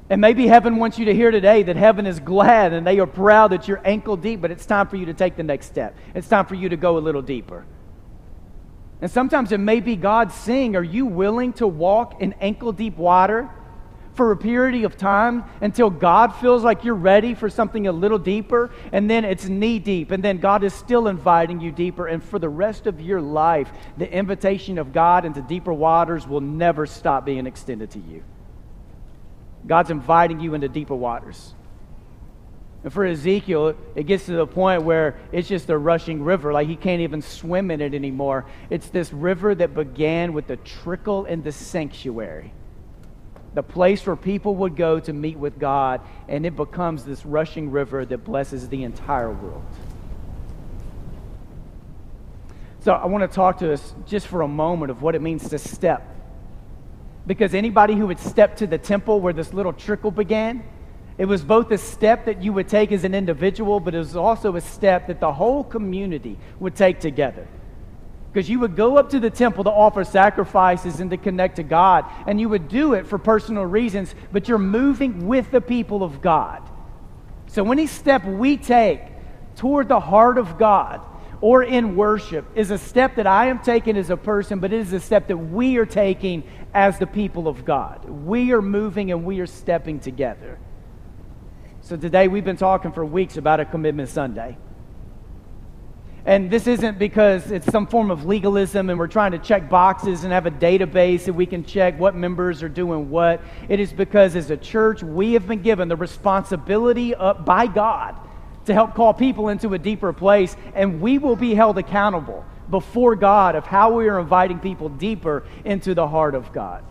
And 0.09 0.21
maybe 0.21 0.45
heaven 0.45 0.77
wants 0.77 0.99
you 0.99 1.05
to 1.05 1.13
hear 1.13 1.31
today 1.31 1.63
that 1.63 1.75
heaven 1.75 2.05
is 2.05 2.19
glad 2.19 2.73
and 2.73 2.85
they 2.85 2.99
are 2.99 3.07
proud 3.07 3.51
that 3.51 3.67
you're 3.67 3.81
ankle 3.85 4.17
deep, 4.17 4.41
but 4.41 4.51
it's 4.51 4.65
time 4.65 4.87
for 4.87 4.97
you 4.97 5.05
to 5.07 5.13
take 5.13 5.35
the 5.35 5.43
next 5.43 5.67
step. 5.67 5.95
It's 6.13 6.27
time 6.27 6.45
for 6.45 6.55
you 6.55 6.69
to 6.69 6.77
go 6.77 6.97
a 6.97 6.99
little 6.99 7.23
deeper. 7.23 7.65
And 9.01 9.11
sometimes 9.11 9.51
it 9.51 9.59
may 9.59 9.79
be 9.79 9.95
God 9.95 10.31
saying, 10.31 10.75
Are 10.75 10.83
you 10.83 11.05
willing 11.05 11.53
to 11.53 11.67
walk 11.67 12.21
in 12.21 12.33
ankle 12.33 12.71
deep 12.71 12.97
water 12.97 13.49
for 14.13 14.31
a 14.31 14.37
period 14.37 14.85
of 14.85 14.95
time 14.95 15.43
until 15.59 15.89
God 15.89 16.33
feels 16.35 16.63
like 16.63 16.85
you're 16.85 16.95
ready 16.95 17.33
for 17.33 17.49
something 17.49 17.87
a 17.87 17.91
little 17.91 18.17
deeper? 18.17 18.71
And 18.93 19.09
then 19.09 19.25
it's 19.25 19.45
knee 19.45 19.79
deep. 19.79 20.11
And 20.11 20.23
then 20.23 20.37
God 20.37 20.63
is 20.63 20.73
still 20.73 21.07
inviting 21.07 21.59
you 21.59 21.71
deeper. 21.71 22.07
And 22.07 22.23
for 22.23 22.39
the 22.39 22.49
rest 22.49 22.87
of 22.87 23.01
your 23.01 23.21
life, 23.21 23.69
the 23.97 24.09
invitation 24.09 24.77
of 24.77 24.93
God 24.93 25.25
into 25.25 25.41
deeper 25.41 25.73
waters 25.73 26.25
will 26.25 26.41
never 26.41 26.85
stop 26.85 27.25
being 27.25 27.45
extended 27.47 27.91
to 27.91 27.99
you. 27.99 28.23
God's 29.67 29.89
inviting 29.89 30.39
you 30.39 30.53
into 30.53 30.69
deeper 30.69 30.95
waters. 30.95 31.53
And 32.85 32.93
for 32.93 33.03
Ezekiel, 33.03 33.75
it 33.95 34.03
gets 34.03 34.27
to 34.27 34.33
the 34.33 34.45
point 34.45 34.83
where 34.83 35.17
it's 35.31 35.47
just 35.47 35.71
a 35.71 35.77
rushing 35.77 36.23
river. 36.23 36.53
Like 36.53 36.67
he 36.67 36.75
can't 36.75 37.01
even 37.01 37.23
swim 37.23 37.71
in 37.71 37.81
it 37.81 37.95
anymore. 37.95 38.45
It's 38.69 38.89
this 38.89 39.11
river 39.11 39.55
that 39.55 39.73
began 39.73 40.33
with 40.33 40.45
the 40.45 40.57
trickle 40.57 41.25
in 41.25 41.41
the 41.41 41.51
sanctuary, 41.51 42.53
the 43.55 43.63
place 43.63 44.05
where 44.05 44.15
people 44.15 44.55
would 44.57 44.75
go 44.75 44.99
to 44.99 45.13
meet 45.13 45.35
with 45.35 45.57
God. 45.57 46.01
And 46.27 46.45
it 46.45 46.55
becomes 46.55 47.03
this 47.03 47.25
rushing 47.25 47.71
river 47.71 48.05
that 48.05 48.19
blesses 48.19 48.69
the 48.69 48.83
entire 48.83 49.31
world. 49.31 49.65
So 52.81 52.91
I 52.91 53.07
want 53.07 53.23
to 53.23 53.35
talk 53.35 53.57
to 53.59 53.73
us 53.73 53.95
just 54.05 54.27
for 54.27 54.43
a 54.43 54.47
moment 54.47 54.91
of 54.91 55.01
what 55.01 55.15
it 55.15 55.23
means 55.23 55.49
to 55.49 55.57
step. 55.57 56.07
Because 57.25 57.55
anybody 57.55 57.95
who 57.95 58.05
would 58.05 58.19
step 58.19 58.57
to 58.57 58.67
the 58.67 58.77
temple 58.77 59.21
where 59.21 59.33
this 59.33 59.53
little 59.53 59.73
trickle 59.73 60.11
began, 60.11 60.63
it 61.17 61.25
was 61.25 61.43
both 61.43 61.71
a 61.71 61.77
step 61.77 62.25
that 62.25 62.43
you 62.43 62.51
would 62.53 62.67
take 62.67 62.91
as 62.91 63.05
an 63.05 63.15
individual, 63.15 63.79
but 63.79 63.95
it 63.95 63.99
was 63.99 64.15
also 64.15 64.55
a 64.55 64.61
step 64.61 65.07
that 65.07 65.19
the 65.21 65.31
whole 65.31 65.63
community 65.63 66.37
would 66.59 66.75
take 66.75 66.99
together. 66.99 67.47
Because 68.33 68.49
you 68.49 68.59
would 68.59 68.75
go 68.75 68.97
up 68.97 69.11
to 69.11 69.19
the 69.21 69.29
temple 69.29 69.63
to 69.63 69.69
offer 69.69 70.03
sacrifices 70.03 70.99
and 70.99 71.09
to 71.11 71.17
connect 71.17 71.55
to 71.55 71.63
God, 71.63 72.03
and 72.27 72.39
you 72.39 72.49
would 72.49 72.67
do 72.67 72.93
it 72.93 73.07
for 73.07 73.17
personal 73.17 73.65
reasons, 73.65 74.13
but 74.33 74.49
you're 74.49 74.57
moving 74.57 75.25
with 75.25 75.51
the 75.51 75.61
people 75.61 76.03
of 76.03 76.21
God. 76.21 76.61
So, 77.47 77.71
any 77.71 77.87
step 77.87 78.25
we 78.25 78.57
take 78.57 79.01
toward 79.55 79.87
the 79.87 80.01
heart 80.01 80.37
of 80.37 80.57
God 80.57 80.99
or 81.39 81.63
in 81.63 81.95
worship 81.95 82.45
is 82.55 82.71
a 82.71 82.77
step 82.77 83.15
that 83.15 83.27
I 83.27 83.47
am 83.47 83.59
taking 83.59 83.95
as 83.95 84.09
a 84.09 84.17
person, 84.17 84.59
but 84.59 84.73
it 84.73 84.81
is 84.81 84.91
a 84.91 84.99
step 84.99 85.27
that 85.27 85.37
we 85.37 85.77
are 85.77 85.85
taking 85.85 86.43
as 86.73 86.99
the 86.99 87.07
people 87.07 87.47
of 87.47 87.63
God. 87.63 88.03
We 88.03 88.51
are 88.51 88.61
moving 88.61 89.11
and 89.11 89.23
we 89.23 89.39
are 89.39 89.47
stepping 89.47 90.01
together. 90.01 90.59
So 91.85 91.95
today 91.95 92.27
we've 92.27 92.43
been 92.43 92.57
talking 92.57 92.91
for 92.91 93.05
weeks 93.05 93.37
about 93.37 93.59
a 93.59 93.65
Commitment 93.65 94.09
Sunday. 94.09 94.57
And 96.25 96.49
this 96.49 96.65
isn't 96.65 96.97
because 96.97 97.51
it's 97.51 97.71
some 97.71 97.85
form 97.85 98.09
of 98.09 98.25
legalism 98.25 98.89
and 98.89 98.97
we're 98.97 99.05
trying 99.05 99.33
to 99.33 99.37
check 99.37 99.69
boxes 99.69 100.23
and 100.23 100.33
have 100.33 100.47
a 100.47 100.51
database 100.51 101.25
that 101.25 101.33
we 101.33 101.45
can 101.45 101.63
check 101.63 101.99
what 101.99 102.15
members 102.15 102.63
are 102.63 102.69
doing 102.69 103.11
what. 103.11 103.39
It 103.69 103.79
is 103.79 103.93
because 103.93 104.35
as 104.35 104.49
a 104.49 104.57
church, 104.57 105.03
we 105.03 105.33
have 105.33 105.45
been 105.45 105.61
given 105.61 105.87
the 105.87 105.95
responsibility 105.95 107.13
by 107.13 107.67
God 107.67 108.15
to 108.65 108.73
help 108.73 108.95
call 108.95 109.13
people 109.13 109.49
into 109.49 109.75
a 109.75 109.77
deeper 109.77 110.11
place, 110.11 110.57
and 110.73 110.99
we 110.99 111.19
will 111.19 111.35
be 111.35 111.53
held 111.53 111.77
accountable 111.77 112.43
before 112.71 113.15
God 113.15 113.53
of 113.53 113.67
how 113.67 113.93
we 113.93 114.09
are 114.09 114.19
inviting 114.19 114.57
people 114.57 114.89
deeper 114.89 115.43
into 115.63 115.93
the 115.93 116.07
heart 116.07 116.33
of 116.33 116.51
God. 116.51 116.83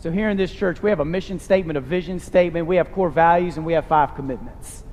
So, 0.00 0.12
here 0.12 0.30
in 0.30 0.36
this 0.36 0.52
church, 0.52 0.80
we 0.80 0.90
have 0.90 1.00
a 1.00 1.04
mission 1.04 1.40
statement, 1.40 1.76
a 1.76 1.80
vision 1.80 2.20
statement, 2.20 2.66
we 2.66 2.76
have 2.76 2.92
core 2.92 3.10
values, 3.10 3.56
and 3.56 3.66
we 3.66 3.72
have 3.72 3.86
five 3.86 4.14
commitments. 4.14 4.84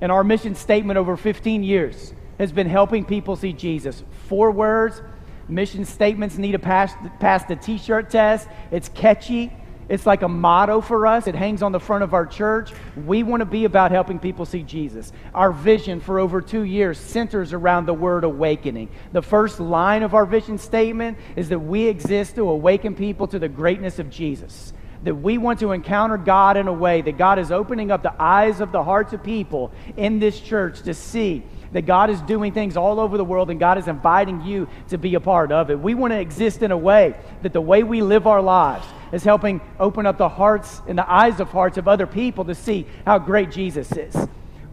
And 0.00 0.10
our 0.10 0.24
mission 0.24 0.56
statement 0.56 0.98
over 0.98 1.16
15 1.16 1.62
years 1.62 2.12
has 2.38 2.50
been 2.50 2.68
helping 2.68 3.04
people 3.04 3.36
see 3.36 3.52
Jesus. 3.52 4.02
Four 4.26 4.50
words. 4.50 5.00
Mission 5.48 5.84
statements 5.84 6.38
need 6.38 6.52
to 6.52 6.58
pass, 6.58 6.92
pass 7.20 7.44
the 7.44 7.56
t 7.56 7.78
shirt 7.78 8.10
test. 8.10 8.48
It's 8.70 8.88
catchy, 8.88 9.52
it's 9.90 10.06
like 10.06 10.22
a 10.22 10.28
motto 10.28 10.80
for 10.80 11.04
us. 11.04 11.26
It 11.26 11.34
hangs 11.34 11.62
on 11.62 11.72
the 11.72 11.80
front 11.80 12.04
of 12.04 12.14
our 12.14 12.24
church. 12.24 12.70
We 13.04 13.24
want 13.24 13.40
to 13.40 13.44
be 13.44 13.64
about 13.64 13.90
helping 13.90 14.20
people 14.20 14.46
see 14.46 14.62
Jesus. 14.62 15.12
Our 15.34 15.50
vision 15.50 15.98
for 15.98 16.20
over 16.20 16.40
two 16.40 16.62
years 16.62 16.96
centers 16.96 17.52
around 17.52 17.86
the 17.86 17.92
word 17.92 18.22
awakening. 18.22 18.88
The 19.10 19.20
first 19.20 19.58
line 19.58 20.04
of 20.04 20.14
our 20.14 20.24
vision 20.24 20.58
statement 20.58 21.18
is 21.34 21.48
that 21.48 21.58
we 21.58 21.88
exist 21.88 22.36
to 22.36 22.48
awaken 22.48 22.94
people 22.94 23.26
to 23.26 23.40
the 23.40 23.48
greatness 23.48 23.98
of 23.98 24.10
Jesus. 24.10 24.72
That 25.02 25.16
we 25.16 25.38
want 25.38 25.58
to 25.58 25.72
encounter 25.72 26.16
God 26.16 26.56
in 26.56 26.68
a 26.68 26.72
way 26.72 27.02
that 27.02 27.18
God 27.18 27.40
is 27.40 27.50
opening 27.50 27.90
up 27.90 28.04
the 28.04 28.14
eyes 28.22 28.60
of 28.60 28.70
the 28.70 28.84
hearts 28.84 29.12
of 29.12 29.24
people 29.24 29.72
in 29.96 30.20
this 30.20 30.38
church 30.38 30.82
to 30.82 30.94
see 30.94 31.42
that 31.72 31.82
God 31.82 32.10
is 32.10 32.20
doing 32.22 32.52
things 32.52 32.76
all 32.76 33.00
over 33.00 33.16
the 33.16 33.24
world 33.24 33.50
and 33.50 33.58
God 33.58 33.76
is 33.76 33.88
inviting 33.88 34.42
you 34.42 34.68
to 34.90 34.98
be 34.98 35.16
a 35.16 35.20
part 35.20 35.50
of 35.50 35.68
it. 35.68 35.80
We 35.80 35.94
want 35.94 36.12
to 36.12 36.20
exist 36.20 36.62
in 36.62 36.70
a 36.70 36.78
way 36.78 37.18
that 37.42 37.52
the 37.52 37.60
way 37.60 37.82
we 37.82 38.02
live 38.02 38.28
our 38.28 38.42
lives 38.42 38.86
is 39.12 39.24
helping 39.24 39.60
open 39.78 40.06
up 40.06 40.18
the 40.18 40.28
hearts 40.28 40.82
and 40.86 40.98
the 40.98 41.10
eyes 41.10 41.40
of 41.40 41.50
hearts 41.50 41.78
of 41.78 41.88
other 41.88 42.06
people 42.06 42.44
to 42.44 42.54
see 42.54 42.86
how 43.04 43.18
great 43.18 43.50
Jesus 43.50 43.90
is. 43.92 44.16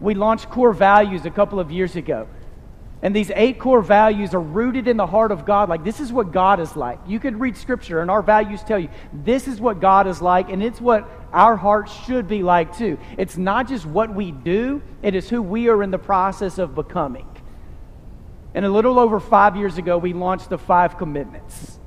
We 0.00 0.14
launched 0.14 0.50
core 0.50 0.72
values 0.72 1.26
a 1.26 1.30
couple 1.30 1.58
of 1.58 1.70
years 1.70 1.96
ago. 1.96 2.28
And 3.00 3.14
these 3.14 3.30
eight 3.34 3.60
core 3.60 3.80
values 3.80 4.34
are 4.34 4.40
rooted 4.40 4.88
in 4.88 4.96
the 4.96 5.06
heart 5.06 5.30
of 5.30 5.44
God. 5.44 5.68
Like, 5.68 5.84
this 5.84 6.00
is 6.00 6.12
what 6.12 6.32
God 6.32 6.58
is 6.58 6.74
like. 6.74 6.98
You 7.06 7.20
could 7.20 7.38
read 7.38 7.56
scripture, 7.56 8.00
and 8.00 8.10
our 8.10 8.22
values 8.22 8.60
tell 8.64 8.78
you 8.78 8.88
this 9.12 9.46
is 9.46 9.60
what 9.60 9.80
God 9.80 10.08
is 10.08 10.20
like, 10.20 10.50
and 10.50 10.62
it's 10.62 10.80
what 10.80 11.08
our 11.32 11.56
hearts 11.56 11.92
should 12.04 12.26
be 12.26 12.42
like 12.42 12.76
too. 12.76 12.98
It's 13.16 13.36
not 13.36 13.68
just 13.68 13.86
what 13.86 14.12
we 14.12 14.32
do, 14.32 14.82
it 15.02 15.14
is 15.14 15.28
who 15.28 15.42
we 15.42 15.68
are 15.68 15.82
in 15.84 15.92
the 15.92 15.98
process 15.98 16.58
of 16.58 16.74
becoming. 16.74 17.26
And 18.54 18.64
a 18.64 18.70
little 18.70 18.98
over 18.98 19.20
five 19.20 19.54
years 19.54 19.78
ago, 19.78 19.96
we 19.98 20.12
launched 20.12 20.48
the 20.48 20.58
five 20.58 20.98
commitments. 20.98 21.78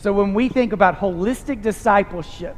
So 0.00 0.14
when 0.14 0.32
we 0.32 0.48
think 0.48 0.72
about 0.72 0.98
holistic 0.98 1.60
discipleship, 1.60 2.56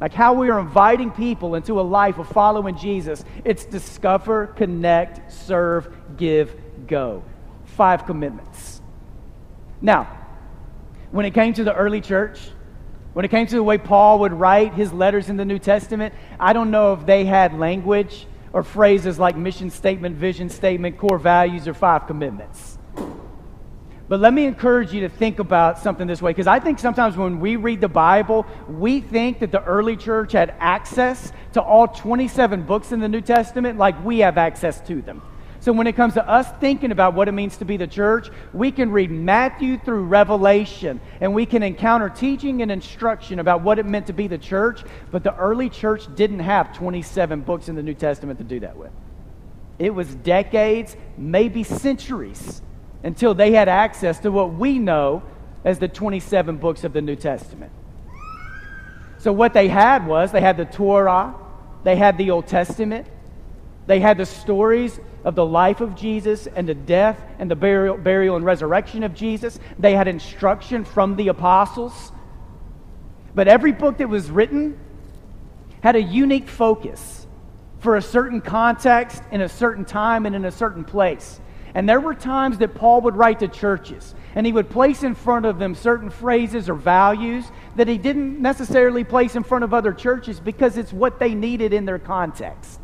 like 0.00 0.14
how 0.14 0.32
we 0.32 0.48
are 0.48 0.58
inviting 0.58 1.10
people 1.10 1.56
into 1.56 1.78
a 1.78 1.82
life 1.82 2.18
of 2.18 2.26
following 2.28 2.76
Jesus, 2.76 3.22
it's 3.44 3.66
discover, 3.66 4.46
connect, 4.46 5.30
serve, 5.30 5.94
give, 6.16 6.56
go. 6.86 7.22
Five 7.66 8.06
commitments. 8.06 8.80
Now, 9.82 10.04
when 11.10 11.26
it 11.26 11.34
came 11.34 11.52
to 11.52 11.64
the 11.64 11.74
early 11.74 12.00
church, 12.00 12.40
when 13.12 13.26
it 13.26 13.30
came 13.30 13.46
to 13.46 13.56
the 13.56 13.62
way 13.62 13.76
Paul 13.76 14.20
would 14.20 14.32
write 14.32 14.72
his 14.72 14.90
letters 14.90 15.28
in 15.28 15.36
the 15.36 15.44
New 15.44 15.58
Testament, 15.58 16.14
I 16.40 16.54
don't 16.54 16.70
know 16.70 16.94
if 16.94 17.04
they 17.04 17.26
had 17.26 17.52
language 17.58 18.26
or 18.54 18.62
phrases 18.62 19.18
like 19.18 19.36
mission 19.36 19.68
statement, 19.68 20.16
vision 20.16 20.48
statement, 20.48 20.96
core 20.96 21.18
values, 21.18 21.68
or 21.68 21.74
five 21.74 22.06
commitments. 22.06 22.78
But 24.06 24.20
let 24.20 24.34
me 24.34 24.44
encourage 24.44 24.92
you 24.92 25.00
to 25.02 25.08
think 25.08 25.38
about 25.38 25.78
something 25.78 26.06
this 26.06 26.20
way, 26.20 26.30
because 26.30 26.46
I 26.46 26.60
think 26.60 26.78
sometimes 26.78 27.16
when 27.16 27.40
we 27.40 27.56
read 27.56 27.80
the 27.80 27.88
Bible, 27.88 28.44
we 28.68 29.00
think 29.00 29.38
that 29.38 29.50
the 29.50 29.64
early 29.64 29.96
church 29.96 30.32
had 30.32 30.54
access 30.58 31.32
to 31.54 31.62
all 31.62 31.88
27 31.88 32.64
books 32.64 32.92
in 32.92 33.00
the 33.00 33.08
New 33.08 33.22
Testament 33.22 33.78
like 33.78 34.02
we 34.04 34.18
have 34.18 34.36
access 34.36 34.80
to 34.82 35.00
them. 35.00 35.22
So 35.60 35.72
when 35.72 35.86
it 35.86 35.96
comes 35.96 36.12
to 36.14 36.28
us 36.28 36.46
thinking 36.60 36.92
about 36.92 37.14
what 37.14 37.26
it 37.26 37.32
means 37.32 37.56
to 37.56 37.64
be 37.64 37.78
the 37.78 37.86
church, 37.86 38.28
we 38.52 38.70
can 38.70 38.90
read 38.90 39.10
Matthew 39.10 39.78
through 39.78 40.04
Revelation 40.04 41.00
and 41.22 41.32
we 41.32 41.46
can 41.46 41.62
encounter 41.62 42.10
teaching 42.10 42.60
and 42.60 42.70
instruction 42.70 43.38
about 43.38 43.62
what 43.62 43.78
it 43.78 43.86
meant 43.86 44.08
to 44.08 44.12
be 44.12 44.26
the 44.26 44.36
church, 44.36 44.84
but 45.10 45.24
the 45.24 45.34
early 45.36 45.70
church 45.70 46.14
didn't 46.14 46.40
have 46.40 46.76
27 46.76 47.40
books 47.40 47.70
in 47.70 47.76
the 47.76 47.82
New 47.82 47.94
Testament 47.94 48.38
to 48.40 48.44
do 48.44 48.60
that 48.60 48.76
with. 48.76 48.90
It 49.78 49.94
was 49.94 50.14
decades, 50.16 50.94
maybe 51.16 51.64
centuries 51.64 52.60
until 53.04 53.34
they 53.34 53.52
had 53.52 53.68
access 53.68 54.18
to 54.20 54.32
what 54.32 54.54
we 54.54 54.78
know 54.78 55.22
as 55.64 55.78
the 55.78 55.86
27 55.86 56.56
books 56.56 56.82
of 56.82 56.92
the 56.92 57.00
New 57.00 57.14
Testament. 57.14 57.70
So, 59.18 59.32
what 59.32 59.54
they 59.54 59.68
had 59.68 60.06
was 60.06 60.32
they 60.32 60.40
had 60.40 60.56
the 60.56 60.64
Torah, 60.64 61.34
they 61.84 61.96
had 61.96 62.18
the 62.18 62.30
Old 62.30 62.46
Testament, 62.46 63.06
they 63.86 64.00
had 64.00 64.18
the 64.18 64.26
stories 64.26 64.98
of 65.22 65.34
the 65.34 65.44
life 65.44 65.80
of 65.80 65.94
Jesus 65.94 66.46
and 66.46 66.68
the 66.68 66.74
death 66.74 67.22
and 67.38 67.50
the 67.50 67.56
burial, 67.56 67.96
burial 67.96 68.36
and 68.36 68.44
resurrection 68.44 69.02
of 69.02 69.14
Jesus. 69.14 69.58
They 69.78 69.94
had 69.94 70.08
instruction 70.08 70.84
from 70.84 71.16
the 71.16 71.28
apostles. 71.28 72.12
But 73.34 73.48
every 73.48 73.72
book 73.72 73.98
that 73.98 74.08
was 74.08 74.30
written 74.30 74.78
had 75.82 75.96
a 75.96 76.02
unique 76.02 76.48
focus 76.48 77.26
for 77.80 77.96
a 77.96 78.02
certain 78.02 78.40
context, 78.40 79.22
in 79.30 79.42
a 79.42 79.48
certain 79.48 79.84
time, 79.84 80.24
and 80.24 80.34
in 80.34 80.46
a 80.46 80.50
certain 80.50 80.84
place. 80.84 81.40
And 81.74 81.88
there 81.88 82.00
were 82.00 82.14
times 82.14 82.58
that 82.58 82.74
Paul 82.74 83.00
would 83.00 83.16
write 83.16 83.40
to 83.40 83.48
churches, 83.48 84.14
and 84.36 84.46
he 84.46 84.52
would 84.52 84.70
place 84.70 85.02
in 85.02 85.16
front 85.16 85.44
of 85.44 85.58
them 85.58 85.74
certain 85.74 86.08
phrases 86.08 86.68
or 86.68 86.74
values 86.74 87.44
that 87.74 87.88
he 87.88 87.98
didn't 87.98 88.40
necessarily 88.40 89.02
place 89.02 89.34
in 89.34 89.42
front 89.42 89.64
of 89.64 89.74
other 89.74 89.92
churches 89.92 90.38
because 90.38 90.76
it's 90.76 90.92
what 90.92 91.18
they 91.18 91.34
needed 91.34 91.72
in 91.72 91.84
their 91.84 91.98
context. 91.98 92.80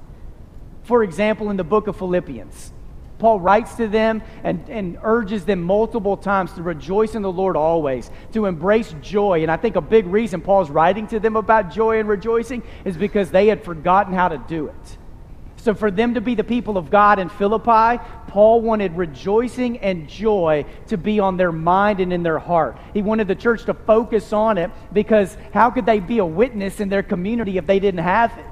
For 0.82 1.04
example, 1.04 1.50
in 1.50 1.56
the 1.56 1.64
book 1.64 1.86
of 1.86 1.96
Philippians, 1.96 2.72
Paul 3.20 3.38
writes 3.38 3.74
to 3.74 3.86
them 3.86 4.22
and, 4.42 4.68
and 4.68 4.98
urges 5.04 5.44
them 5.44 5.62
multiple 5.62 6.16
times 6.16 6.52
to 6.54 6.62
rejoice 6.62 7.14
in 7.14 7.22
the 7.22 7.30
Lord 7.30 7.54
always, 7.56 8.10
to 8.32 8.46
embrace 8.46 8.92
joy. 9.02 9.42
And 9.42 9.52
I 9.52 9.56
think 9.56 9.76
a 9.76 9.80
big 9.80 10.06
reason 10.06 10.40
Paul's 10.40 10.70
writing 10.70 11.06
to 11.08 11.20
them 11.20 11.36
about 11.36 11.70
joy 11.70 12.00
and 12.00 12.08
rejoicing 12.08 12.64
is 12.84 12.96
because 12.96 13.30
they 13.30 13.46
had 13.46 13.62
forgotten 13.62 14.14
how 14.14 14.28
to 14.28 14.38
do 14.48 14.66
it. 14.66 14.98
So, 15.62 15.74
for 15.74 15.90
them 15.90 16.14
to 16.14 16.22
be 16.22 16.34
the 16.34 16.44
people 16.44 16.78
of 16.78 16.90
God 16.90 17.18
in 17.18 17.28
Philippi, 17.28 18.02
Paul 18.28 18.62
wanted 18.62 18.96
rejoicing 18.96 19.78
and 19.78 20.08
joy 20.08 20.64
to 20.86 20.96
be 20.96 21.20
on 21.20 21.36
their 21.36 21.52
mind 21.52 22.00
and 22.00 22.14
in 22.14 22.22
their 22.22 22.38
heart. 22.38 22.78
He 22.94 23.02
wanted 23.02 23.28
the 23.28 23.34
church 23.34 23.64
to 23.66 23.74
focus 23.74 24.32
on 24.32 24.56
it 24.56 24.70
because 24.92 25.36
how 25.52 25.70
could 25.70 25.84
they 25.84 26.00
be 26.00 26.16
a 26.16 26.24
witness 26.24 26.80
in 26.80 26.88
their 26.88 27.02
community 27.02 27.58
if 27.58 27.66
they 27.66 27.78
didn't 27.78 28.00
have 28.00 28.36
it? 28.38 28.46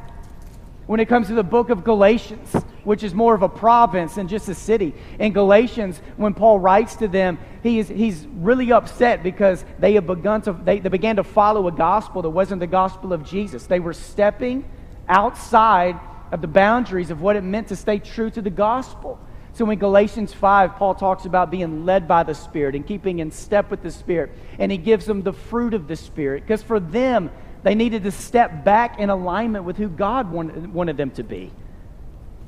When 0.87 1.01
it 1.01 1.09
comes 1.09 1.29
to 1.29 1.35
the 1.35 1.43
book 1.43 1.71
of 1.71 1.83
Galatians, 1.83 2.53
which 2.85 3.03
is 3.03 3.15
more 3.15 3.35
of 3.35 3.43
a 3.43 3.49
province 3.49 4.17
than 4.17 4.29
just 4.29 4.47
a 4.51 4.55
city, 4.55 4.95
in 5.19 5.33
Galatians, 5.33 6.01
when 6.19 6.35
Paul 6.35 6.59
writes 6.59 6.97
to 6.97 7.09
them, 7.09 7.39
he 7.63 7.79
is, 7.79 7.89
he's 7.89 8.27
really 8.35 8.71
upset 8.71 9.23
because 9.23 9.65
they 9.79 9.95
have 9.95 10.07
begun 10.07 10.43
to 10.43 10.53
they, 10.53 10.79
they 10.79 10.91
began 10.91 11.17
to 11.17 11.25
follow 11.25 11.69
a 11.69 11.73
gospel 11.73 12.21
that 12.21 12.31
wasn't 12.31 12.61
the 12.61 12.67
gospel 12.67 13.15
of 13.15 13.25
Jesus. 13.25 13.67
They 13.67 13.81
were 13.81 13.95
stepping 13.95 14.67
outside 15.09 15.99
of 16.31 16.41
the 16.41 16.49
boundaries 16.49 17.11
of 17.11 17.21
what 17.21 17.37
it 17.37 17.43
meant 17.43 17.69
to 17.69 17.77
stay 17.77 17.99
true 17.99 18.31
to 18.31 18.43
the 18.43 18.51
gospel. 18.51 19.19
So 19.55 19.69
in 19.71 19.79
Galatians 19.79 20.33
5, 20.33 20.77
Paul 20.77 20.95
talks 20.95 21.25
about 21.25 21.51
being 21.51 21.85
led 21.85 22.07
by 22.07 22.23
the 22.23 22.35
Spirit 22.35 22.75
and 22.75 22.87
keeping 22.87 23.19
in 23.19 23.31
step 23.31 23.71
with 23.71 23.83
the 23.83 23.91
Spirit. 23.91 24.31
And 24.59 24.71
he 24.71 24.79
gives 24.79 25.07
them 25.07 25.23
the 25.23 25.33
fruit 25.33 25.75
of 25.75 25.89
the 25.89 25.97
Spirit. 25.97 26.45
Because 26.45 26.63
for 26.63 26.79
them, 26.79 27.31
they 27.63 27.75
needed 27.75 28.05
to 28.05 28.11
step 28.11 28.65
back 28.65 28.99
in 28.99 29.11
alignment 29.11 29.65
with 29.65 29.77
who 29.77 29.89
God 29.89 30.31
wanted, 30.31 30.73
wanted 30.73 30.97
them 30.97 31.11
to 31.13 31.23
be. 31.23 31.51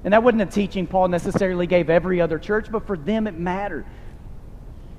And 0.04 0.14
that 0.14 0.22
wasn't 0.22 0.42
a 0.42 0.46
teaching 0.46 0.86
Paul 0.86 1.08
necessarily 1.08 1.66
gave 1.66 1.90
every 1.90 2.20
other 2.20 2.38
church, 2.38 2.70
but 2.70 2.86
for 2.86 2.96
them 2.96 3.26
it 3.26 3.38
mattered. 3.38 3.84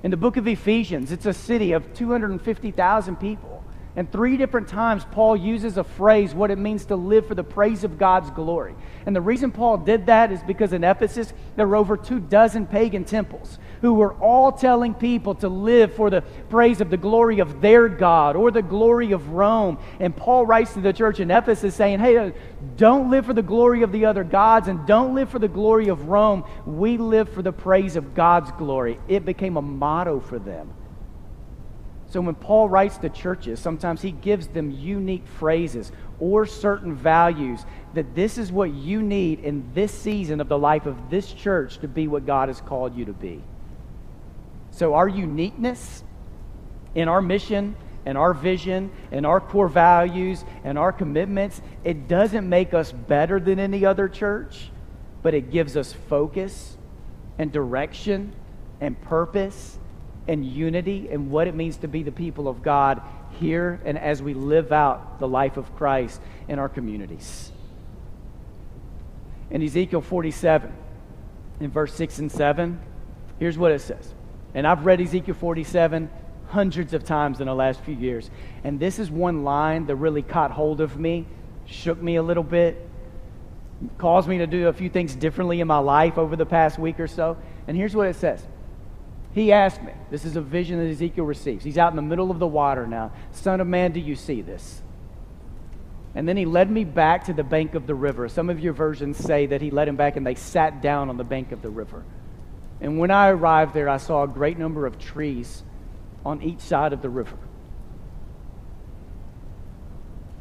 In 0.03 0.11
the 0.11 0.17
book 0.17 0.37
of 0.37 0.47
Ephesians, 0.47 1.11
it's 1.11 1.25
a 1.25 1.33
city 1.33 1.71
of 1.71 1.93
250,000 1.93 3.15
people. 3.17 3.50
And 3.95 4.09
three 4.09 4.37
different 4.37 4.69
times, 4.69 5.05
Paul 5.11 5.35
uses 5.35 5.77
a 5.77 5.83
phrase, 5.83 6.33
what 6.33 6.49
it 6.49 6.57
means 6.57 6.85
to 6.85 6.95
live 6.95 7.27
for 7.27 7.35
the 7.35 7.43
praise 7.43 7.83
of 7.83 7.97
God's 7.97 8.31
glory. 8.31 8.73
And 9.05 9.13
the 9.13 9.21
reason 9.21 9.51
Paul 9.51 9.77
did 9.79 10.05
that 10.05 10.31
is 10.31 10.41
because 10.43 10.71
in 10.71 10.85
Ephesus, 10.85 11.33
there 11.57 11.67
were 11.67 11.75
over 11.75 11.97
two 11.97 12.21
dozen 12.21 12.67
pagan 12.67 13.03
temples 13.03 13.59
who 13.81 13.95
were 13.95 14.13
all 14.13 14.53
telling 14.53 14.93
people 14.93 15.35
to 15.35 15.49
live 15.49 15.93
for 15.93 16.09
the 16.09 16.21
praise 16.49 16.79
of 16.79 16.89
the 16.89 16.95
glory 16.95 17.39
of 17.39 17.59
their 17.59 17.89
God 17.89 18.37
or 18.37 18.49
the 18.49 18.61
glory 18.61 19.11
of 19.11 19.29
Rome. 19.31 19.77
And 19.99 20.15
Paul 20.15 20.45
writes 20.45 20.73
to 20.75 20.81
the 20.81 20.93
church 20.93 21.19
in 21.19 21.29
Ephesus 21.29 21.75
saying, 21.75 21.99
hey, 21.99 22.15
uh, 22.15 22.31
don't 22.77 23.09
live 23.09 23.25
for 23.25 23.33
the 23.33 23.41
glory 23.41 23.81
of 23.83 23.91
the 23.91 24.05
other 24.05 24.23
gods 24.23 24.69
and 24.69 24.87
don't 24.87 25.15
live 25.15 25.29
for 25.29 25.39
the 25.39 25.49
glory 25.49 25.89
of 25.89 26.07
Rome. 26.07 26.45
We 26.65 26.97
live 26.97 27.27
for 27.27 27.41
the 27.41 27.51
praise 27.51 27.97
of 27.97 28.15
God's 28.15 28.51
glory. 28.53 28.99
It 29.09 29.25
became 29.25 29.57
a 29.57 29.61
motto 29.61 30.21
for 30.21 30.39
them. 30.39 30.73
So 32.11 32.19
when 32.19 32.35
Paul 32.35 32.67
writes 32.67 32.97
to 32.97 33.09
churches, 33.09 33.61
sometimes 33.61 34.01
he 34.01 34.11
gives 34.11 34.47
them 34.47 34.69
unique 34.69 35.25
phrases 35.25 35.93
or 36.19 36.45
certain 36.45 36.93
values 36.93 37.63
that 37.93 38.15
this 38.15 38.37
is 38.37 38.51
what 38.51 38.73
you 38.73 39.01
need 39.01 39.39
in 39.39 39.71
this 39.73 39.93
season 39.93 40.41
of 40.41 40.49
the 40.49 40.57
life 40.57 40.85
of 40.85 41.09
this 41.09 41.31
church 41.31 41.77
to 41.77 41.87
be 41.87 42.09
what 42.09 42.25
God 42.25 42.49
has 42.49 42.59
called 42.59 42.97
you 42.97 43.05
to 43.05 43.13
be. 43.13 43.41
So 44.71 44.93
our 44.93 45.07
uniqueness 45.07 46.03
in 46.95 47.07
our 47.07 47.21
mission 47.21 47.77
and 48.05 48.17
our 48.17 48.33
vision 48.33 48.91
and 49.13 49.25
our 49.25 49.39
core 49.39 49.69
values 49.69 50.43
and 50.65 50.77
our 50.77 50.91
commitments, 50.91 51.61
it 51.85 52.09
doesn't 52.09 52.47
make 52.47 52.73
us 52.73 52.91
better 52.91 53.39
than 53.39 53.57
any 53.57 53.85
other 53.85 54.09
church, 54.09 54.69
but 55.23 55.33
it 55.33 55.49
gives 55.49 55.77
us 55.77 55.93
focus 56.09 56.77
and 57.37 57.53
direction 57.53 58.35
and 58.81 59.01
purpose 59.01 59.77
and 60.31 60.45
unity 60.45 61.09
and 61.11 61.29
what 61.29 61.45
it 61.45 61.53
means 61.53 61.75
to 61.75 61.89
be 61.89 62.03
the 62.03 62.11
people 62.11 62.47
of 62.47 62.63
God 62.63 63.01
here 63.37 63.81
and 63.83 63.99
as 63.99 64.23
we 64.23 64.33
live 64.33 64.71
out 64.71 65.19
the 65.19 65.27
life 65.27 65.57
of 65.57 65.75
Christ 65.75 66.21
in 66.47 66.57
our 66.57 66.69
communities. 66.69 67.51
In 69.49 69.61
Ezekiel 69.61 69.99
47, 69.99 70.71
in 71.59 71.69
verse 71.69 71.93
6 71.95 72.19
and 72.19 72.31
7, 72.31 72.79
here's 73.39 73.57
what 73.57 73.73
it 73.73 73.81
says. 73.81 74.13
And 74.53 74.65
I've 74.65 74.85
read 74.85 75.01
Ezekiel 75.01 75.35
47 75.35 76.09
hundreds 76.47 76.93
of 76.93 77.03
times 77.03 77.41
in 77.41 77.47
the 77.47 77.53
last 77.53 77.81
few 77.81 77.95
years. 77.95 78.31
And 78.63 78.79
this 78.79 78.99
is 78.99 79.11
one 79.11 79.43
line 79.43 79.85
that 79.87 79.97
really 79.97 80.21
caught 80.21 80.51
hold 80.51 80.79
of 80.79 80.97
me, 80.97 81.27
shook 81.65 82.01
me 82.01 82.15
a 82.15 82.23
little 82.23 82.43
bit, 82.43 82.87
caused 83.97 84.29
me 84.29 84.37
to 84.37 84.47
do 84.47 84.69
a 84.69 84.73
few 84.73 84.89
things 84.89 85.13
differently 85.13 85.59
in 85.59 85.67
my 85.67 85.79
life 85.79 86.17
over 86.17 86.37
the 86.37 86.45
past 86.45 86.79
week 86.79 87.01
or 87.01 87.07
so. 87.07 87.35
And 87.67 87.75
here's 87.75 87.93
what 87.93 88.07
it 88.07 88.15
says 88.15 88.45
He 89.33 89.51
asked 89.51 89.81
me, 89.81 89.93
this 90.09 90.25
is 90.25 90.35
a 90.35 90.41
vision 90.41 90.77
that 90.79 90.89
Ezekiel 90.89 91.25
receives. 91.25 91.63
He's 91.63 91.77
out 91.77 91.91
in 91.91 91.95
the 91.95 92.01
middle 92.01 92.31
of 92.31 92.39
the 92.39 92.47
water 92.47 92.85
now. 92.85 93.11
Son 93.31 93.61
of 93.61 93.67
man, 93.67 93.91
do 93.91 93.99
you 93.99 94.15
see 94.15 94.41
this? 94.41 94.81
And 96.13 96.27
then 96.27 96.35
he 96.35 96.45
led 96.45 96.69
me 96.69 96.83
back 96.83 97.25
to 97.25 97.33
the 97.33 97.43
bank 97.43 97.73
of 97.73 97.87
the 97.87 97.95
river. 97.95 98.27
Some 98.27 98.49
of 98.49 98.59
your 98.59 98.73
versions 98.73 99.17
say 99.17 99.45
that 99.45 99.61
he 99.61 99.71
led 99.71 99.87
him 99.87 99.95
back 99.95 100.17
and 100.17 100.27
they 100.27 100.35
sat 100.35 100.81
down 100.81 101.09
on 101.09 101.15
the 101.15 101.23
bank 101.23 101.53
of 101.53 101.61
the 101.61 101.69
river. 101.69 102.03
And 102.81 102.99
when 102.99 103.11
I 103.11 103.29
arrived 103.29 103.73
there, 103.73 103.87
I 103.87 103.97
saw 103.97 104.23
a 104.23 104.27
great 104.27 104.57
number 104.57 104.85
of 104.85 104.99
trees 104.99 105.63
on 106.25 106.41
each 106.41 106.59
side 106.59 106.91
of 106.91 107.01
the 107.01 107.09
river. 107.09 107.37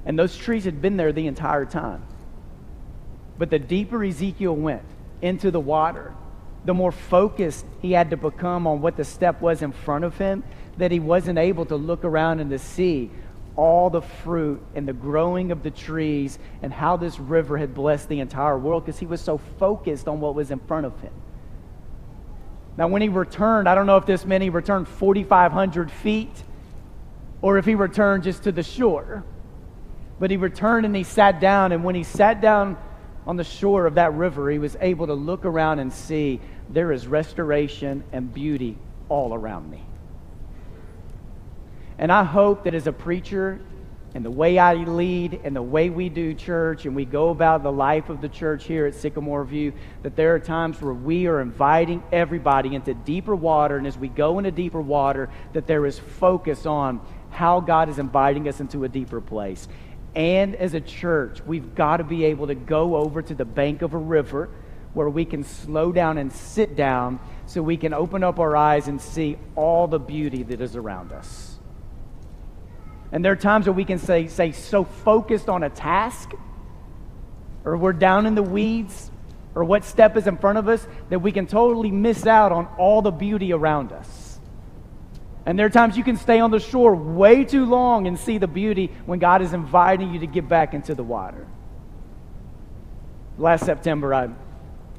And 0.04 0.18
those 0.18 0.36
trees 0.36 0.64
had 0.64 0.82
been 0.82 0.96
there 0.96 1.12
the 1.12 1.26
entire 1.28 1.66
time. 1.66 2.04
But 3.38 3.50
the 3.50 3.58
deeper 3.58 4.02
Ezekiel 4.02 4.56
went 4.56 4.82
into 5.22 5.50
the 5.50 5.60
water, 5.60 6.14
the 6.64 6.74
more 6.74 6.92
focused 6.92 7.64
he 7.80 7.92
had 7.92 8.10
to 8.10 8.16
become 8.16 8.66
on 8.66 8.80
what 8.80 8.96
the 8.96 9.04
step 9.04 9.40
was 9.40 9.62
in 9.62 9.72
front 9.72 10.04
of 10.04 10.18
him, 10.18 10.44
that 10.76 10.90
he 10.90 11.00
wasn't 11.00 11.38
able 11.38 11.64
to 11.66 11.76
look 11.76 12.04
around 12.04 12.40
and 12.40 12.50
to 12.50 12.58
see 12.58 13.10
all 13.56 13.90
the 13.90 14.02
fruit 14.02 14.62
and 14.74 14.86
the 14.86 14.92
growing 14.92 15.50
of 15.52 15.62
the 15.62 15.70
trees 15.70 16.38
and 16.62 16.72
how 16.72 16.96
this 16.96 17.18
river 17.18 17.58
had 17.58 17.74
blessed 17.74 18.08
the 18.08 18.20
entire 18.20 18.58
world 18.58 18.84
because 18.84 18.98
he 18.98 19.06
was 19.06 19.20
so 19.20 19.38
focused 19.58 20.08
on 20.08 20.20
what 20.20 20.34
was 20.34 20.50
in 20.50 20.58
front 20.60 20.86
of 20.86 20.98
him. 21.00 21.12
Now, 22.76 22.88
when 22.88 23.02
he 23.02 23.08
returned, 23.08 23.68
I 23.68 23.74
don't 23.74 23.86
know 23.86 23.96
if 23.96 24.06
this 24.06 24.24
meant 24.24 24.42
he 24.42 24.50
returned 24.50 24.88
4,500 24.88 25.90
feet 25.90 26.30
or 27.42 27.58
if 27.58 27.64
he 27.64 27.74
returned 27.74 28.22
just 28.22 28.44
to 28.44 28.52
the 28.52 28.62
shore. 28.62 29.24
But 30.18 30.30
he 30.30 30.36
returned 30.36 30.86
and 30.86 30.94
he 30.94 31.02
sat 31.02 31.40
down, 31.40 31.72
and 31.72 31.82
when 31.82 31.94
he 31.94 32.02
sat 32.04 32.40
down 32.40 32.76
on 33.26 33.36
the 33.36 33.44
shore 33.44 33.86
of 33.86 33.94
that 33.94 34.14
river, 34.14 34.50
he 34.50 34.58
was 34.58 34.76
able 34.80 35.06
to 35.06 35.14
look 35.14 35.44
around 35.44 35.78
and 35.78 35.92
see 35.92 36.40
there 36.68 36.92
is 36.92 37.06
restoration 37.06 38.02
and 38.12 38.32
beauty 38.32 38.76
all 39.08 39.34
around 39.34 39.70
me. 39.70 39.84
And 41.98 42.10
I 42.10 42.24
hope 42.24 42.64
that 42.64 42.74
as 42.74 42.86
a 42.86 42.92
preacher, 42.92 43.60
and 44.14 44.24
the 44.24 44.30
way 44.30 44.58
I 44.58 44.74
lead 44.74 45.40
and 45.44 45.54
the 45.54 45.62
way 45.62 45.88
we 45.88 46.08
do 46.08 46.34
church 46.34 46.84
and 46.84 46.96
we 46.96 47.04
go 47.04 47.28
about 47.28 47.62
the 47.62 47.70
life 47.70 48.08
of 48.08 48.20
the 48.20 48.28
church 48.28 48.64
here 48.64 48.86
at 48.86 48.94
Sycamore 48.94 49.44
View, 49.44 49.72
that 50.02 50.16
there 50.16 50.34
are 50.34 50.40
times 50.40 50.80
where 50.80 50.94
we 50.94 51.26
are 51.26 51.40
inviting 51.40 52.02
everybody 52.10 52.74
into 52.74 52.92
deeper 52.92 53.36
water. 53.36 53.76
And 53.76 53.86
as 53.86 53.96
we 53.96 54.08
go 54.08 54.38
into 54.38 54.50
deeper 54.50 54.80
water, 54.80 55.30
that 55.52 55.68
there 55.68 55.86
is 55.86 55.98
focus 55.98 56.66
on 56.66 57.00
how 57.30 57.60
God 57.60 57.88
is 57.88 58.00
inviting 58.00 58.48
us 58.48 58.58
into 58.58 58.82
a 58.82 58.88
deeper 58.88 59.20
place. 59.20 59.68
And 60.14 60.56
as 60.56 60.74
a 60.74 60.80
church, 60.80 61.40
we've 61.46 61.74
got 61.74 61.98
to 61.98 62.04
be 62.04 62.24
able 62.24 62.48
to 62.48 62.54
go 62.54 62.96
over 62.96 63.22
to 63.22 63.34
the 63.34 63.44
bank 63.44 63.82
of 63.82 63.94
a 63.94 63.98
river 63.98 64.48
where 64.92 65.08
we 65.08 65.24
can 65.24 65.44
slow 65.44 65.92
down 65.92 66.18
and 66.18 66.32
sit 66.32 66.74
down 66.74 67.20
so 67.46 67.62
we 67.62 67.76
can 67.76 67.94
open 67.94 68.24
up 68.24 68.40
our 68.40 68.56
eyes 68.56 68.88
and 68.88 69.00
see 69.00 69.36
all 69.54 69.86
the 69.86 70.00
beauty 70.00 70.42
that 70.42 70.60
is 70.60 70.74
around 70.74 71.12
us. 71.12 71.58
And 73.12 73.24
there 73.24 73.32
are 73.32 73.36
times 73.36 73.66
where 73.66 73.72
we 73.72 73.84
can 73.84 73.98
say, 73.98 74.26
say 74.26 74.52
so 74.52 74.84
focused 74.84 75.48
on 75.48 75.62
a 75.62 75.70
task, 75.70 76.30
or 77.64 77.76
we're 77.76 77.92
down 77.92 78.26
in 78.26 78.34
the 78.34 78.42
weeds, 78.42 79.10
or 79.54 79.64
what 79.64 79.84
step 79.84 80.16
is 80.16 80.26
in 80.26 80.36
front 80.38 80.58
of 80.58 80.68
us, 80.68 80.86
that 81.08 81.18
we 81.20 81.32
can 81.32 81.46
totally 81.46 81.90
miss 81.90 82.26
out 82.26 82.52
on 82.52 82.66
all 82.78 83.02
the 83.02 83.10
beauty 83.10 83.52
around 83.52 83.92
us. 83.92 84.19
And 85.46 85.58
there 85.58 85.66
are 85.66 85.70
times 85.70 85.96
you 85.96 86.04
can 86.04 86.16
stay 86.16 86.38
on 86.40 86.50
the 86.50 86.60
shore 86.60 86.94
way 86.94 87.44
too 87.44 87.64
long 87.64 88.06
and 88.06 88.18
see 88.18 88.38
the 88.38 88.46
beauty 88.46 88.90
when 89.06 89.18
God 89.18 89.42
is 89.42 89.52
inviting 89.52 90.12
you 90.12 90.20
to 90.20 90.26
get 90.26 90.48
back 90.48 90.74
into 90.74 90.94
the 90.94 91.02
water. 91.02 91.46
Last 93.38 93.64
September, 93.64 94.12
I 94.12 94.28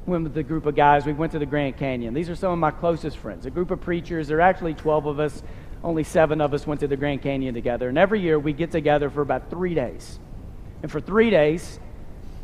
went 0.04 0.24
with 0.24 0.36
a 0.36 0.42
group 0.42 0.66
of 0.66 0.74
guys. 0.74 1.06
We 1.06 1.12
went 1.12 1.32
to 1.32 1.38
the 1.38 1.46
Grand 1.46 1.76
Canyon. 1.76 2.12
These 2.12 2.28
are 2.28 2.34
some 2.34 2.52
of 2.52 2.58
my 2.58 2.72
closest 2.72 3.18
friends, 3.18 3.46
a 3.46 3.50
group 3.50 3.70
of 3.70 3.80
preachers. 3.80 4.26
There 4.26 4.38
are 4.38 4.40
actually 4.40 4.74
12 4.74 5.06
of 5.06 5.20
us 5.20 5.42
only 5.84 6.04
seven 6.04 6.40
of 6.40 6.54
us 6.54 6.66
went 6.66 6.80
to 6.80 6.86
the 6.86 6.96
Grand 6.96 7.22
Canyon 7.22 7.54
together. 7.54 7.88
And 7.88 7.98
every 7.98 8.20
year 8.20 8.38
we 8.38 8.52
get 8.52 8.70
together 8.70 9.10
for 9.10 9.20
about 9.20 9.50
three 9.50 9.74
days. 9.74 10.18
And 10.82 10.90
for 10.90 11.00
three 11.00 11.30
days, 11.30 11.80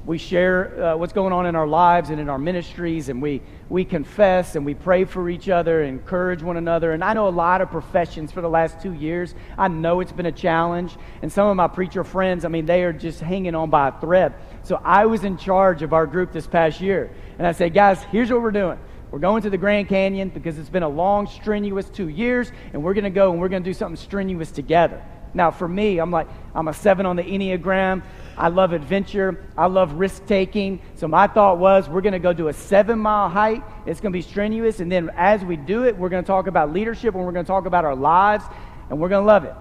we 0.06 0.16
share 0.16 0.82
uh, 0.82 0.96
what's 0.96 1.12
going 1.12 1.32
on 1.32 1.44
in 1.44 1.54
our 1.54 1.66
lives 1.66 2.08
and 2.10 2.18
in 2.18 2.30
our 2.30 2.38
ministries, 2.38 3.10
and 3.10 3.20
we, 3.20 3.42
we 3.68 3.84
confess 3.84 4.56
and 4.56 4.64
we 4.64 4.72
pray 4.72 5.04
for 5.04 5.28
each 5.28 5.48
other, 5.50 5.82
encourage 5.82 6.42
one 6.42 6.56
another. 6.56 6.92
And 6.92 7.04
I 7.04 7.12
know 7.12 7.28
a 7.28 7.30
lot 7.30 7.60
of 7.60 7.70
professions 7.70 8.32
for 8.32 8.40
the 8.40 8.48
last 8.48 8.80
two 8.80 8.94
years. 8.94 9.34
I 9.58 9.68
know 9.68 10.00
it's 10.00 10.12
been 10.12 10.26
a 10.26 10.32
challenge. 10.32 10.96
And 11.20 11.30
some 11.30 11.48
of 11.48 11.56
my 11.56 11.68
preacher 11.68 12.04
friends, 12.04 12.44
I 12.44 12.48
mean, 12.48 12.64
they 12.64 12.84
are 12.84 12.92
just 12.92 13.20
hanging 13.20 13.54
on 13.54 13.68
by 13.68 13.88
a 13.88 14.00
thread. 14.00 14.34
So 14.62 14.80
I 14.82 15.04
was 15.04 15.24
in 15.24 15.36
charge 15.36 15.82
of 15.82 15.92
our 15.92 16.06
group 16.06 16.32
this 16.32 16.46
past 16.46 16.80
year. 16.80 17.10
And 17.38 17.46
I 17.46 17.52
said, 17.52 17.74
guys, 17.74 18.02
here's 18.04 18.30
what 18.30 18.40
we're 18.40 18.50
doing. 18.50 18.78
We're 19.10 19.18
going 19.18 19.42
to 19.42 19.50
the 19.50 19.58
Grand 19.58 19.88
Canyon 19.88 20.28
because 20.30 20.58
it's 20.58 20.68
been 20.68 20.82
a 20.82 20.88
long, 20.88 21.26
strenuous 21.26 21.88
two 21.88 22.08
years, 22.08 22.52
and 22.72 22.82
we're 22.82 22.94
going 22.94 23.04
to 23.04 23.10
go 23.10 23.32
and 23.32 23.40
we're 23.40 23.48
going 23.48 23.62
to 23.62 23.68
do 23.70 23.74
something 23.74 23.96
strenuous 23.96 24.50
together. 24.50 25.02
Now, 25.34 25.50
for 25.50 25.68
me, 25.68 25.98
I'm 25.98 26.10
like, 26.10 26.28
I'm 26.54 26.68
a 26.68 26.74
seven 26.74 27.06
on 27.06 27.16
the 27.16 27.22
Enneagram. 27.22 28.02
I 28.38 28.48
love 28.48 28.72
adventure. 28.72 29.44
I 29.56 29.66
love 29.66 29.94
risk 29.94 30.24
taking. 30.26 30.80
So 30.94 31.08
my 31.08 31.26
thought 31.26 31.58
was, 31.58 31.88
we're 31.88 32.00
going 32.00 32.12
to 32.12 32.18
go 32.18 32.32
do 32.32 32.48
a 32.48 32.52
seven 32.52 32.98
mile 32.98 33.28
hike. 33.28 33.62
It's 33.86 34.00
going 34.00 34.12
to 34.12 34.16
be 34.16 34.22
strenuous. 34.22 34.80
And 34.80 34.90
then 34.90 35.10
as 35.16 35.44
we 35.44 35.56
do 35.56 35.84
it, 35.84 35.96
we're 35.96 36.08
going 36.08 36.22
to 36.22 36.26
talk 36.26 36.46
about 36.46 36.72
leadership 36.72 37.14
and 37.14 37.24
we're 37.24 37.32
going 37.32 37.44
to 37.44 37.50
talk 37.50 37.66
about 37.66 37.84
our 37.84 37.96
lives, 37.96 38.44
and 38.90 38.98
we're 38.98 39.08
going 39.08 39.22
to 39.22 39.26
love 39.26 39.44
it. 39.44 39.54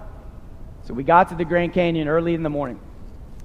So 0.85 0.93
we 0.93 1.03
got 1.03 1.29
to 1.29 1.35
the 1.35 1.45
Grand 1.45 1.73
Canyon 1.73 2.07
early 2.07 2.33
in 2.33 2.43
the 2.43 2.49
morning. 2.49 2.79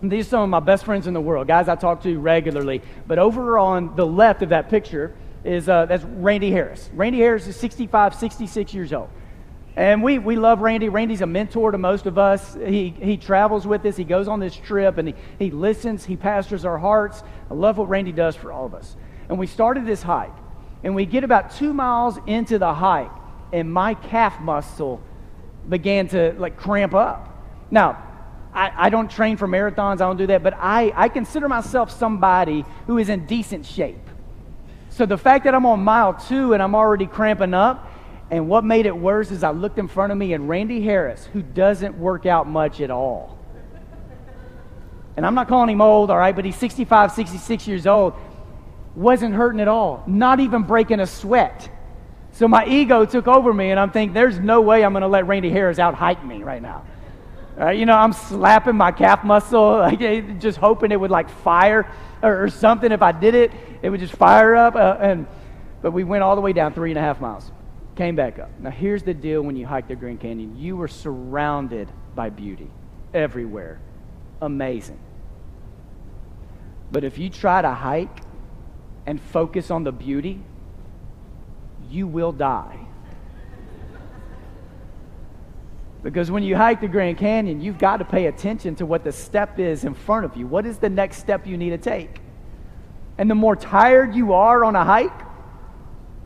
And 0.00 0.10
these 0.10 0.26
are 0.26 0.30
some 0.30 0.42
of 0.42 0.48
my 0.48 0.60
best 0.60 0.84
friends 0.84 1.06
in 1.06 1.14
the 1.14 1.20
world, 1.20 1.46
guys 1.46 1.68
I 1.68 1.76
talk 1.76 2.02
to 2.02 2.18
regularly. 2.18 2.82
But 3.06 3.18
over 3.18 3.58
on 3.58 3.96
the 3.96 4.06
left 4.06 4.42
of 4.42 4.50
that 4.50 4.68
picture, 4.68 5.14
is 5.44 5.68
uh, 5.68 5.86
that's 5.86 6.04
Randy 6.04 6.50
Harris. 6.50 6.90
Randy 6.94 7.18
Harris 7.18 7.46
is 7.46 7.56
65, 7.56 8.14
66 8.14 8.74
years 8.74 8.92
old. 8.92 9.10
And 9.76 10.02
we, 10.02 10.18
we 10.18 10.36
love 10.36 10.60
Randy. 10.60 10.88
Randy's 10.88 11.22
a 11.22 11.26
mentor 11.26 11.70
to 11.70 11.78
most 11.78 12.06
of 12.06 12.18
us. 12.18 12.54
He, 12.54 12.90
he 12.90 13.16
travels 13.16 13.66
with 13.66 13.84
us. 13.86 13.96
He 13.96 14.04
goes 14.04 14.28
on 14.28 14.38
this 14.38 14.54
trip 14.54 14.98
and 14.98 15.08
he, 15.08 15.14
he 15.38 15.50
listens. 15.50 16.04
He 16.04 16.16
pastors 16.16 16.64
our 16.64 16.78
hearts. 16.78 17.22
I 17.50 17.54
love 17.54 17.78
what 17.78 17.88
Randy 17.88 18.12
does 18.12 18.36
for 18.36 18.52
all 18.52 18.66
of 18.66 18.74
us. 18.74 18.96
And 19.28 19.38
we 19.38 19.46
started 19.46 19.86
this 19.86 20.02
hike. 20.02 20.32
And 20.84 20.96
we 20.96 21.06
get 21.06 21.22
about 21.22 21.54
two 21.54 21.72
miles 21.72 22.18
into 22.26 22.58
the 22.58 22.74
hike, 22.74 23.12
and 23.52 23.72
my 23.72 23.94
calf 23.94 24.40
muscle 24.40 25.00
began 25.68 26.08
to 26.08 26.32
like 26.36 26.56
cramp 26.56 26.92
up. 26.92 27.44
Now, 27.70 28.02
I, 28.52 28.72
I 28.76 28.90
don't 28.90 29.08
train 29.08 29.36
for 29.36 29.46
marathons. 29.46 29.94
I 29.94 30.06
don't 30.06 30.16
do 30.16 30.26
that. 30.26 30.42
But 30.42 30.54
I, 30.58 30.92
I 30.96 31.08
consider 31.08 31.48
myself 31.48 31.92
somebody 31.92 32.64
who 32.88 32.98
is 32.98 33.10
in 33.10 33.26
decent 33.26 33.64
shape. 33.64 34.10
So 34.90 35.06
the 35.06 35.16
fact 35.16 35.44
that 35.44 35.54
I'm 35.54 35.64
on 35.66 35.84
mile 35.84 36.14
two 36.14 36.52
and 36.52 36.60
I'm 36.60 36.74
already 36.74 37.06
cramping 37.06 37.54
up, 37.54 37.88
and 38.32 38.48
what 38.48 38.64
made 38.64 38.86
it 38.86 38.96
worse 38.96 39.30
is 39.30 39.44
I 39.44 39.50
looked 39.50 39.78
in 39.78 39.88
front 39.88 40.10
of 40.10 40.16
me 40.16 40.32
and 40.32 40.48
Randy 40.48 40.80
Harris, 40.80 41.28
who 41.34 41.42
doesn't 41.42 41.98
work 41.98 42.24
out 42.24 42.48
much 42.48 42.80
at 42.80 42.90
all. 42.90 43.38
And 45.18 45.26
I'm 45.26 45.34
not 45.34 45.48
calling 45.48 45.68
him 45.68 45.82
old, 45.82 46.10
all 46.10 46.16
right, 46.16 46.34
but 46.34 46.46
he's 46.46 46.56
65, 46.56 47.12
66 47.12 47.68
years 47.68 47.86
old, 47.86 48.14
wasn't 48.96 49.34
hurting 49.34 49.60
at 49.60 49.68
all, 49.68 50.02
not 50.06 50.40
even 50.40 50.62
breaking 50.62 50.98
a 51.00 51.06
sweat. 51.06 51.70
So 52.32 52.48
my 52.48 52.64
ego 52.66 53.04
took 53.04 53.28
over 53.28 53.52
me, 53.52 53.70
and 53.70 53.78
I'm 53.78 53.90
thinking, 53.90 54.14
there's 54.14 54.38
no 54.38 54.62
way 54.62 54.82
I'm 54.82 54.94
going 54.94 55.02
to 55.02 55.08
let 55.08 55.26
Randy 55.26 55.50
Harris 55.50 55.78
out 55.78 55.94
hike 55.94 56.24
me 56.24 56.42
right 56.42 56.62
now. 56.62 56.86
You 57.70 57.84
know, 57.84 57.94
I'm 57.94 58.14
slapping 58.14 58.76
my 58.76 58.92
calf 58.92 59.24
muscle, 59.24 59.72
like, 59.78 60.40
just 60.40 60.56
hoping 60.56 60.90
it 60.90 60.98
would 60.98 61.10
like 61.10 61.28
fire 61.28 61.86
or, 62.22 62.44
or, 62.44 62.48
something. 62.48 62.90
If 62.90 63.02
I 63.02 63.12
did 63.12 63.34
it, 63.34 63.52
it 63.82 63.90
would 63.90 64.00
just 64.00 64.16
fire 64.16 64.56
up. 64.56 64.74
Uh, 64.74 64.96
and 65.00 65.26
but 65.82 65.90
we 65.90 66.02
went 66.02 66.22
all 66.22 66.34
the 66.34 66.40
way 66.40 66.54
down 66.54 66.72
three 66.72 66.90
and 66.90 66.98
a 66.98 67.02
half 67.02 67.20
miles, 67.20 67.52
came 67.96 68.16
back 68.16 68.38
up. 68.38 68.50
Now 68.58 68.70
here's 68.70 69.02
the 69.02 69.14
deal: 69.14 69.42
when 69.42 69.56
you 69.56 69.66
hike 69.66 69.88
the 69.88 69.96
Grand 69.96 70.20
Canyon, 70.20 70.56
you 70.56 70.76
were 70.76 70.88
surrounded 70.88 71.88
by 72.14 72.30
beauty 72.30 72.70
everywhere, 73.14 73.80
amazing. 74.40 74.98
But 76.90 77.04
if 77.04 77.18
you 77.18 77.30
try 77.30 77.62
to 77.62 77.70
hike 77.70 78.20
and 79.06 79.20
focus 79.20 79.70
on 79.70 79.84
the 79.84 79.92
beauty, 79.92 80.42
you 81.90 82.06
will 82.06 82.32
die. 82.32 82.78
Because 86.02 86.30
when 86.30 86.42
you 86.42 86.56
hike 86.56 86.80
the 86.80 86.88
Grand 86.88 87.16
Canyon, 87.16 87.60
you've 87.60 87.78
got 87.78 87.98
to 87.98 88.04
pay 88.04 88.26
attention 88.26 88.74
to 88.76 88.86
what 88.86 89.04
the 89.04 89.12
step 89.12 89.58
is 89.58 89.84
in 89.84 89.94
front 89.94 90.24
of 90.24 90.36
you. 90.36 90.46
What 90.46 90.66
is 90.66 90.78
the 90.78 90.90
next 90.90 91.18
step 91.18 91.46
you 91.46 91.56
need 91.56 91.70
to 91.70 91.78
take? 91.78 92.20
And 93.18 93.30
the 93.30 93.36
more 93.36 93.54
tired 93.54 94.14
you 94.14 94.32
are 94.32 94.64
on 94.64 94.74
a 94.74 94.84
hike, 94.84 95.21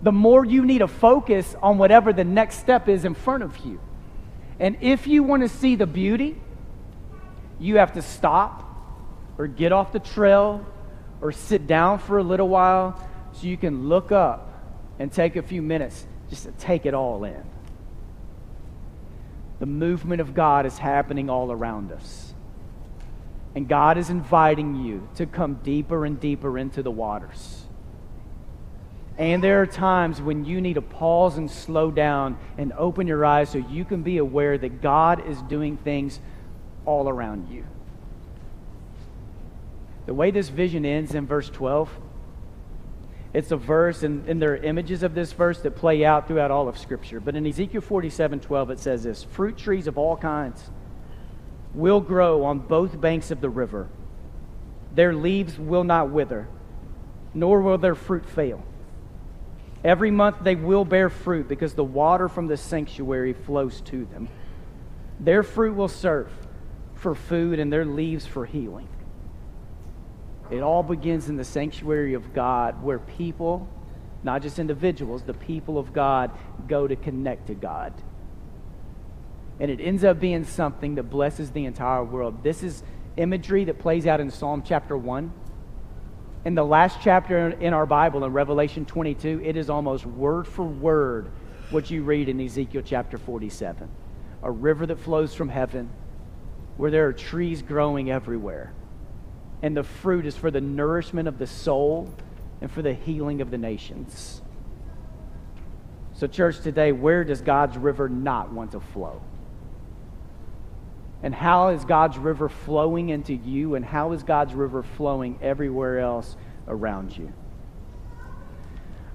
the 0.02 0.12
more 0.12 0.44
you 0.44 0.64
need 0.64 0.78
to 0.78 0.88
focus 0.88 1.54
on 1.62 1.78
whatever 1.78 2.12
the 2.12 2.24
next 2.24 2.58
step 2.58 2.88
is 2.88 3.04
in 3.04 3.14
front 3.14 3.42
of 3.42 3.56
you. 3.58 3.80
And 4.58 4.76
if 4.80 5.06
you 5.06 5.22
want 5.22 5.42
to 5.42 5.48
see 5.48 5.76
the 5.76 5.86
beauty, 5.86 6.40
you 7.58 7.78
have 7.78 7.94
to 7.94 8.02
stop 8.02 8.62
or 9.38 9.46
get 9.46 9.72
off 9.72 9.92
the 9.92 9.98
trail 9.98 10.64
or 11.20 11.32
sit 11.32 11.66
down 11.66 11.98
for 11.98 12.18
a 12.18 12.22
little 12.22 12.48
while 12.48 13.08
so 13.32 13.46
you 13.46 13.56
can 13.56 13.88
look 13.88 14.12
up 14.12 14.52
and 14.98 15.12
take 15.12 15.36
a 15.36 15.42
few 15.42 15.62
minutes 15.62 16.06
just 16.30 16.44
to 16.44 16.52
take 16.52 16.86
it 16.86 16.94
all 16.94 17.24
in. 17.24 17.42
The 19.58 19.66
movement 19.66 20.20
of 20.20 20.34
God 20.34 20.66
is 20.66 20.76
happening 20.78 21.30
all 21.30 21.50
around 21.50 21.92
us. 21.92 22.34
And 23.54 23.66
God 23.66 23.96
is 23.96 24.10
inviting 24.10 24.84
you 24.84 25.08
to 25.16 25.24
come 25.24 25.54
deeper 25.62 26.04
and 26.04 26.20
deeper 26.20 26.58
into 26.58 26.82
the 26.82 26.90
waters. 26.90 27.65
And 29.18 29.42
there 29.42 29.62
are 29.62 29.66
times 29.66 30.20
when 30.20 30.44
you 30.44 30.60
need 30.60 30.74
to 30.74 30.82
pause 30.82 31.38
and 31.38 31.50
slow 31.50 31.90
down 31.90 32.38
and 32.58 32.72
open 32.74 33.06
your 33.06 33.24
eyes 33.24 33.48
so 33.50 33.58
you 33.58 33.84
can 33.84 34.02
be 34.02 34.18
aware 34.18 34.58
that 34.58 34.82
God 34.82 35.26
is 35.26 35.40
doing 35.42 35.78
things 35.78 36.20
all 36.84 37.08
around 37.08 37.48
you. 37.48 37.64
The 40.04 40.14
way 40.14 40.30
this 40.30 40.50
vision 40.50 40.84
ends 40.84 41.14
in 41.14 41.26
verse 41.26 41.48
12, 41.48 41.90
it's 43.32 43.50
a 43.50 43.56
verse, 43.56 44.02
and, 44.02 44.28
and 44.28 44.40
there 44.40 44.52
are 44.52 44.56
images 44.56 45.02
of 45.02 45.14
this 45.14 45.32
verse 45.32 45.60
that 45.60 45.76
play 45.76 46.04
out 46.04 46.28
throughout 46.28 46.50
all 46.50 46.68
of 46.68 46.78
Scripture. 46.78 47.18
But 47.18 47.36
in 47.36 47.46
Ezekiel 47.46 47.80
47 47.80 48.40
12, 48.40 48.70
it 48.70 48.78
says 48.78 49.02
this 49.02 49.24
Fruit 49.24 49.56
trees 49.56 49.86
of 49.86 49.98
all 49.98 50.16
kinds 50.16 50.70
will 51.74 52.00
grow 52.00 52.44
on 52.44 52.60
both 52.60 53.00
banks 53.00 53.30
of 53.30 53.40
the 53.40 53.50
river. 53.50 53.88
Their 54.94 55.14
leaves 55.14 55.58
will 55.58 55.84
not 55.84 56.10
wither, 56.10 56.48
nor 57.34 57.60
will 57.60 57.76
their 57.76 57.94
fruit 57.94 58.26
fail. 58.26 58.62
Every 59.86 60.10
month 60.10 60.38
they 60.42 60.56
will 60.56 60.84
bear 60.84 61.08
fruit 61.08 61.46
because 61.46 61.74
the 61.74 61.84
water 61.84 62.28
from 62.28 62.48
the 62.48 62.56
sanctuary 62.56 63.32
flows 63.32 63.80
to 63.82 64.04
them. 64.06 64.28
Their 65.20 65.44
fruit 65.44 65.76
will 65.76 65.86
serve 65.86 66.28
for 66.96 67.14
food 67.14 67.60
and 67.60 67.72
their 67.72 67.84
leaves 67.84 68.26
for 68.26 68.44
healing. 68.44 68.88
It 70.50 70.60
all 70.60 70.82
begins 70.82 71.28
in 71.28 71.36
the 71.36 71.44
sanctuary 71.44 72.14
of 72.14 72.34
God 72.34 72.82
where 72.82 72.98
people, 72.98 73.68
not 74.24 74.42
just 74.42 74.58
individuals, 74.58 75.22
the 75.22 75.34
people 75.34 75.78
of 75.78 75.92
God 75.92 76.32
go 76.66 76.88
to 76.88 76.96
connect 76.96 77.46
to 77.46 77.54
God. 77.54 77.94
And 79.60 79.70
it 79.70 79.80
ends 79.80 80.02
up 80.02 80.18
being 80.18 80.42
something 80.42 80.96
that 80.96 81.04
blesses 81.04 81.52
the 81.52 81.64
entire 81.64 82.02
world. 82.02 82.42
This 82.42 82.64
is 82.64 82.82
imagery 83.16 83.64
that 83.66 83.78
plays 83.78 84.04
out 84.04 84.18
in 84.18 84.32
Psalm 84.32 84.64
chapter 84.66 84.96
1 84.96 85.32
in 86.46 86.54
the 86.54 86.64
last 86.64 86.98
chapter 87.02 87.48
in 87.48 87.74
our 87.74 87.86
Bible, 87.86 88.24
in 88.24 88.32
Revelation 88.32 88.84
22, 88.84 89.40
it 89.42 89.56
is 89.56 89.68
almost 89.68 90.06
word 90.06 90.46
for 90.46 90.64
word 90.64 91.28
what 91.70 91.90
you 91.90 92.04
read 92.04 92.28
in 92.28 92.40
Ezekiel 92.40 92.82
chapter 92.86 93.18
47. 93.18 93.88
A 94.44 94.50
river 94.52 94.86
that 94.86 95.00
flows 95.00 95.34
from 95.34 95.48
heaven, 95.48 95.90
where 96.76 96.92
there 96.92 97.08
are 97.08 97.12
trees 97.12 97.62
growing 97.62 98.12
everywhere. 98.12 98.72
And 99.60 99.76
the 99.76 99.82
fruit 99.82 100.24
is 100.24 100.36
for 100.36 100.52
the 100.52 100.60
nourishment 100.60 101.26
of 101.26 101.38
the 101.38 101.48
soul 101.48 102.14
and 102.60 102.70
for 102.70 102.80
the 102.80 102.94
healing 102.94 103.40
of 103.40 103.50
the 103.50 103.58
nations. 103.58 104.40
So, 106.12 106.28
church, 106.28 106.60
today, 106.60 106.92
where 106.92 107.24
does 107.24 107.40
God's 107.40 107.76
river 107.76 108.08
not 108.08 108.52
want 108.52 108.70
to 108.70 108.78
flow? 108.78 109.20
And 111.22 111.34
how 111.34 111.68
is 111.68 111.84
God's 111.84 112.18
river 112.18 112.48
flowing 112.48 113.08
into 113.08 113.34
you? 113.34 113.74
And 113.74 113.84
how 113.84 114.12
is 114.12 114.22
God's 114.22 114.54
river 114.54 114.82
flowing 114.82 115.38
everywhere 115.42 115.98
else 115.98 116.36
around 116.68 117.16
you? 117.16 117.32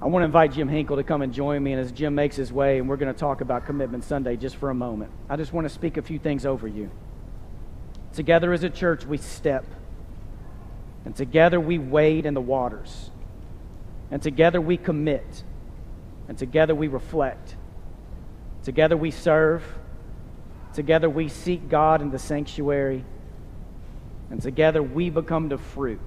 I 0.01 0.07
want 0.07 0.23
to 0.23 0.25
invite 0.25 0.53
Jim 0.53 0.67
Hinkle 0.67 0.95
to 0.95 1.03
come 1.03 1.21
and 1.21 1.31
join 1.31 1.61
me. 1.61 1.73
And 1.73 1.81
as 1.81 1.91
Jim 1.91 2.15
makes 2.15 2.35
his 2.35 2.51
way, 2.51 2.79
and 2.79 2.89
we're 2.89 2.97
going 2.97 3.13
to 3.13 3.19
talk 3.19 3.41
about 3.41 3.67
Commitment 3.67 4.03
Sunday 4.03 4.35
just 4.35 4.55
for 4.55 4.71
a 4.71 4.73
moment, 4.73 5.11
I 5.29 5.35
just 5.35 5.53
want 5.53 5.65
to 5.65 5.69
speak 5.73 5.97
a 5.97 6.01
few 6.01 6.17
things 6.17 6.43
over 6.45 6.67
you. 6.67 6.89
Together 8.13 8.51
as 8.51 8.63
a 8.63 8.69
church, 8.69 9.05
we 9.05 9.17
step. 9.17 9.63
And 11.05 11.15
together 11.15 11.59
we 11.59 11.77
wade 11.77 12.25
in 12.25 12.33
the 12.33 12.41
waters. 12.41 13.11
And 14.09 14.21
together 14.21 14.59
we 14.59 14.75
commit. 14.75 15.43
And 16.27 16.37
together 16.37 16.73
we 16.73 16.87
reflect. 16.87 17.55
Together 18.63 18.97
we 18.97 19.11
serve. 19.11 19.63
Together 20.73 21.09
we 21.09 21.27
seek 21.27 21.69
God 21.69 22.01
in 22.01 22.11
the 22.11 22.19
sanctuary. 22.19 23.03
And 24.29 24.41
together 24.41 24.81
we 24.81 25.09
become 25.09 25.49
the 25.49 25.57
fruit 25.57 25.99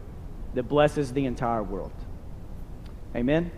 that 0.54 0.64
blesses 0.64 1.12
the 1.12 1.26
entire 1.26 1.62
world. 1.62 1.92
Amen. 3.14 3.50